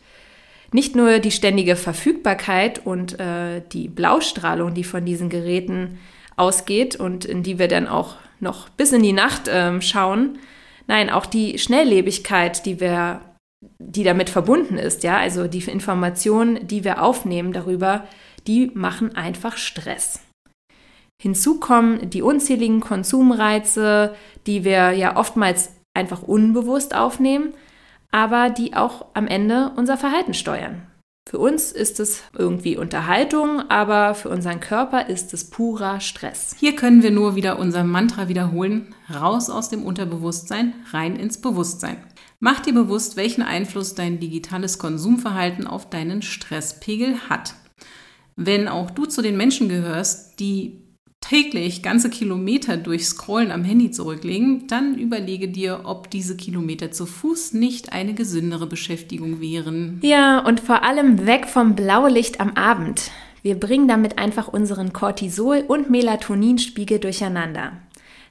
Nicht 0.73 0.95
nur 0.95 1.21
die 1.21 1.31
ständige 1.31 1.77
Verfügbarkeit 1.77 2.85
und 2.85 3.19
äh, 3.19 3.63
die 3.73 3.89
Blaustrahlung, 3.89 4.75
die 4.75 4.85
von 4.85 5.07
diesen 5.07 5.31
Geräten 5.31 5.99
ausgeht 6.37 6.97
und 6.97 7.25
in 7.25 7.43
die 7.43 7.59
wir 7.59 7.69
dann 7.69 7.89
auch 7.89 8.17
noch 8.41 8.69
bis 8.69 8.93
in 8.93 9.03
die 9.03 9.13
Nacht 9.15 9.49
ähm, 9.51 9.81
schauen. 9.81 10.39
Nein, 10.87 11.09
auch 11.09 11.25
die 11.25 11.59
Schnelllebigkeit, 11.59 12.67
die 12.67 12.79
wir, 12.79 13.23
die 13.79 14.05
damit 14.05 14.29
verbunden 14.29 14.77
ist, 14.77 15.03
ja, 15.03 15.17
also 15.17 15.47
die 15.47 15.63
Informationen, 15.63 16.67
die 16.67 16.85
wir 16.85 17.03
aufnehmen 17.03 17.55
darüber, 17.55 18.05
die 18.47 18.71
machen 18.75 19.15
einfach 19.15 19.57
Stress. 19.57 20.21
Hinzu 21.21 21.61
kommen 21.61 22.11
die 22.11 22.23
unzähligen 22.23 22.81
Konsumreize, 22.81 24.15
die 24.47 24.65
wir 24.65 24.91
ja 24.91 25.17
oftmals 25.17 25.71
einfach 25.95 26.23
unbewusst 26.23 26.95
aufnehmen, 26.97 27.55
aber 28.11 28.51
die 28.51 28.75
auch 28.75 29.07
am 29.15 29.27
Ende 29.27 29.73
unser 29.77 29.97
Verhalten 29.97 30.35
steuern. 30.35 30.87
Für 31.29 31.39
uns 31.39 31.71
ist 31.71 32.01
es 32.01 32.25
irgendwie 32.37 32.77
Unterhaltung, 32.77 33.71
aber 33.71 34.15
für 34.15 34.29
unseren 34.29 34.59
Körper 34.59 35.09
ist 35.09 35.33
es 35.33 35.49
purer 35.49 36.01
Stress. 36.01 36.57
Hier 36.59 36.75
können 36.75 37.03
wir 37.05 37.13
nur 37.13 37.37
wieder 37.37 37.59
unser 37.59 37.85
Mantra 37.85 38.29
wiederholen. 38.29 38.93
Raus 39.09 39.49
aus 39.49 39.69
dem 39.69 39.85
Unterbewusstsein, 39.85 40.75
rein 40.91 41.15
ins 41.15 41.41
Bewusstsein. 41.41 41.99
Mach 42.41 42.59
dir 42.59 42.75
bewusst, 42.75 43.17
welchen 43.17 43.43
Einfluss 43.43 43.95
dein 43.95 44.19
digitales 44.19 44.79
Konsumverhalten 44.79 45.69
auf 45.69 45.89
deinen 45.89 46.23
Stresspegel 46.23 47.17
hat. 47.31 47.55
Wenn 48.47 48.69
auch 48.69 48.91
du 48.91 49.07
zu 49.07 49.23
den 49.23 49.37
Menschen 49.37 49.69
gehörst, 49.69 50.41
die 50.41 50.83
täglich 51.21 51.83
ganze 51.83 52.11
Kilometer 52.11 52.77
durch 52.77 53.07
Scrollen 53.07 53.53
am 53.53 53.65
Handy 53.65 53.91
zurücklegen, 53.91 54.67
dann 54.67 54.99
überlege 54.99 55.49
dir, 55.49 55.83
ob 55.85 56.11
diese 56.11 56.37
Kilometer 56.37 56.91
zu 56.91 57.07
Fuß 57.07 57.55
nicht 57.55 57.93
eine 57.93 58.13
gesündere 58.13 58.67
Beschäftigung 58.67 59.41
wären. 59.41 60.01
Ja, 60.03 60.41
und 60.41 60.61
vor 60.61 60.83
allem 60.83 61.27
weg 61.27 61.47
vom 61.47 61.75
Blaulicht 61.75 62.41
am 62.41 62.51
Abend. 62.55 63.11
Wir 63.43 63.59
bringen 63.59 63.89
damit 63.89 64.19
einfach 64.19 64.49
unseren 64.49 64.93
Cortisol- 64.93 65.65
und 65.67 65.91
Melatoninspiegel 65.91 66.99
durcheinander. 66.99 67.73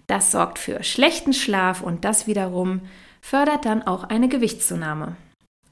Das 0.07 0.31
sorgt 0.31 0.59
für 0.59 0.83
schlechten 0.83 1.33
Schlaf 1.33 1.81
und 1.81 2.05
das 2.05 2.27
wiederum 2.27 2.81
fördert 3.21 3.65
dann 3.65 3.83
auch 3.83 4.03
eine 4.03 4.27
Gewichtszunahme. 4.27 5.15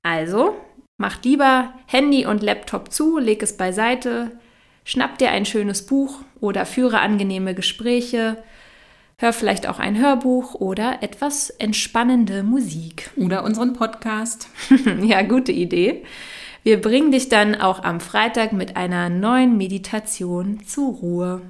Also, 0.04 0.56
mach 0.99 1.23
lieber 1.23 1.73
Handy 1.88 2.27
und 2.27 2.43
Laptop 2.43 2.93
zu, 2.93 3.17
leg 3.17 3.41
es 3.41 3.57
beiseite, 3.57 4.31
Schnapp 4.89 5.19
dir 5.19 5.29
ein 5.29 5.45
schönes 5.45 5.85
Buch 5.85 6.21
oder 6.41 6.65
führe 6.65 6.99
angenehme 6.99 7.53
Gespräche. 7.53 8.41
Hör 9.19 9.33
vielleicht 9.33 9.67
auch 9.67 9.77
ein 9.77 9.99
Hörbuch 9.99 10.55
oder 10.55 11.03
etwas 11.03 11.51
entspannende 11.51 12.41
Musik. 12.41 13.12
Oder 13.15 13.43
unseren 13.43 13.73
Podcast. 13.73 14.49
ja, 15.03 15.21
gute 15.21 15.51
Idee. 15.51 16.03
Wir 16.63 16.81
bringen 16.81 17.12
dich 17.12 17.29
dann 17.29 17.53
auch 17.53 17.83
am 17.83 17.99
Freitag 17.99 18.51
mit 18.51 18.77
einer 18.77 19.09
neuen 19.09 19.57
Meditation 19.57 20.63
zur 20.65 20.95
Ruhe. 20.95 21.41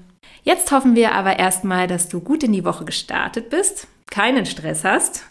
Jetzt 0.43 0.73
hoffen 0.73 0.97
wir 0.97 1.13
aber 1.13 1.39
erstmal, 1.39 1.87
dass 1.87 2.09
du 2.09 2.19
gut 2.19 2.43
in 2.43 2.51
die 2.51 2.65
Woche 2.65 2.83
gestartet 2.83 3.49
bist, 3.49 3.87
keinen 4.09 4.45
Stress 4.45 4.83
hast 4.83 5.28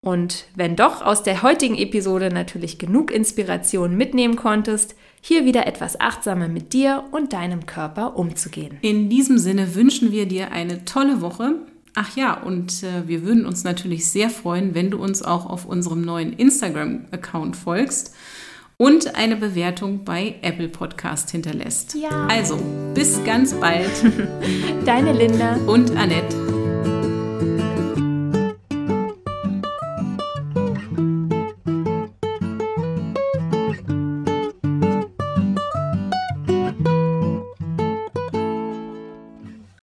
und 0.00 0.44
wenn 0.54 0.76
doch 0.76 1.02
aus 1.02 1.22
der 1.22 1.42
heutigen 1.42 1.76
Episode 1.76 2.30
natürlich 2.32 2.78
genug 2.78 3.10
Inspiration 3.10 3.96
mitnehmen 3.96 4.36
konntest, 4.36 4.94
hier 5.20 5.44
wieder 5.44 5.66
etwas 5.66 6.00
achtsamer 6.00 6.48
mit 6.48 6.72
dir 6.72 7.04
und 7.10 7.32
deinem 7.32 7.66
Körper 7.66 8.16
umzugehen. 8.16 8.78
In 8.82 9.08
diesem 9.08 9.38
Sinne 9.38 9.74
wünschen 9.74 10.12
wir 10.12 10.26
dir 10.26 10.52
eine 10.52 10.84
tolle 10.84 11.20
Woche. 11.20 11.56
Ach 11.94 12.16
ja, 12.16 12.40
und 12.40 12.84
äh, 12.84 13.08
wir 13.08 13.24
würden 13.24 13.44
uns 13.44 13.64
natürlich 13.64 14.08
sehr 14.08 14.30
freuen, 14.30 14.74
wenn 14.74 14.90
du 14.90 14.98
uns 14.98 15.22
auch 15.22 15.46
auf 15.46 15.64
unserem 15.64 16.02
neuen 16.02 16.32
Instagram-Account 16.32 17.56
folgst 17.56 18.14
und 18.76 19.16
eine 19.16 19.34
Bewertung 19.34 20.04
bei 20.04 20.36
Apple 20.42 20.68
Podcast 20.68 21.30
hinterlässt. 21.30 21.96
Ja. 21.96 22.28
Also, 22.28 22.56
bis 22.94 23.22
ganz 23.24 23.52
bald. 23.54 23.90
Deine 24.86 25.12
Linda 25.12 25.56
und 25.66 25.96
Annette. 25.96 26.47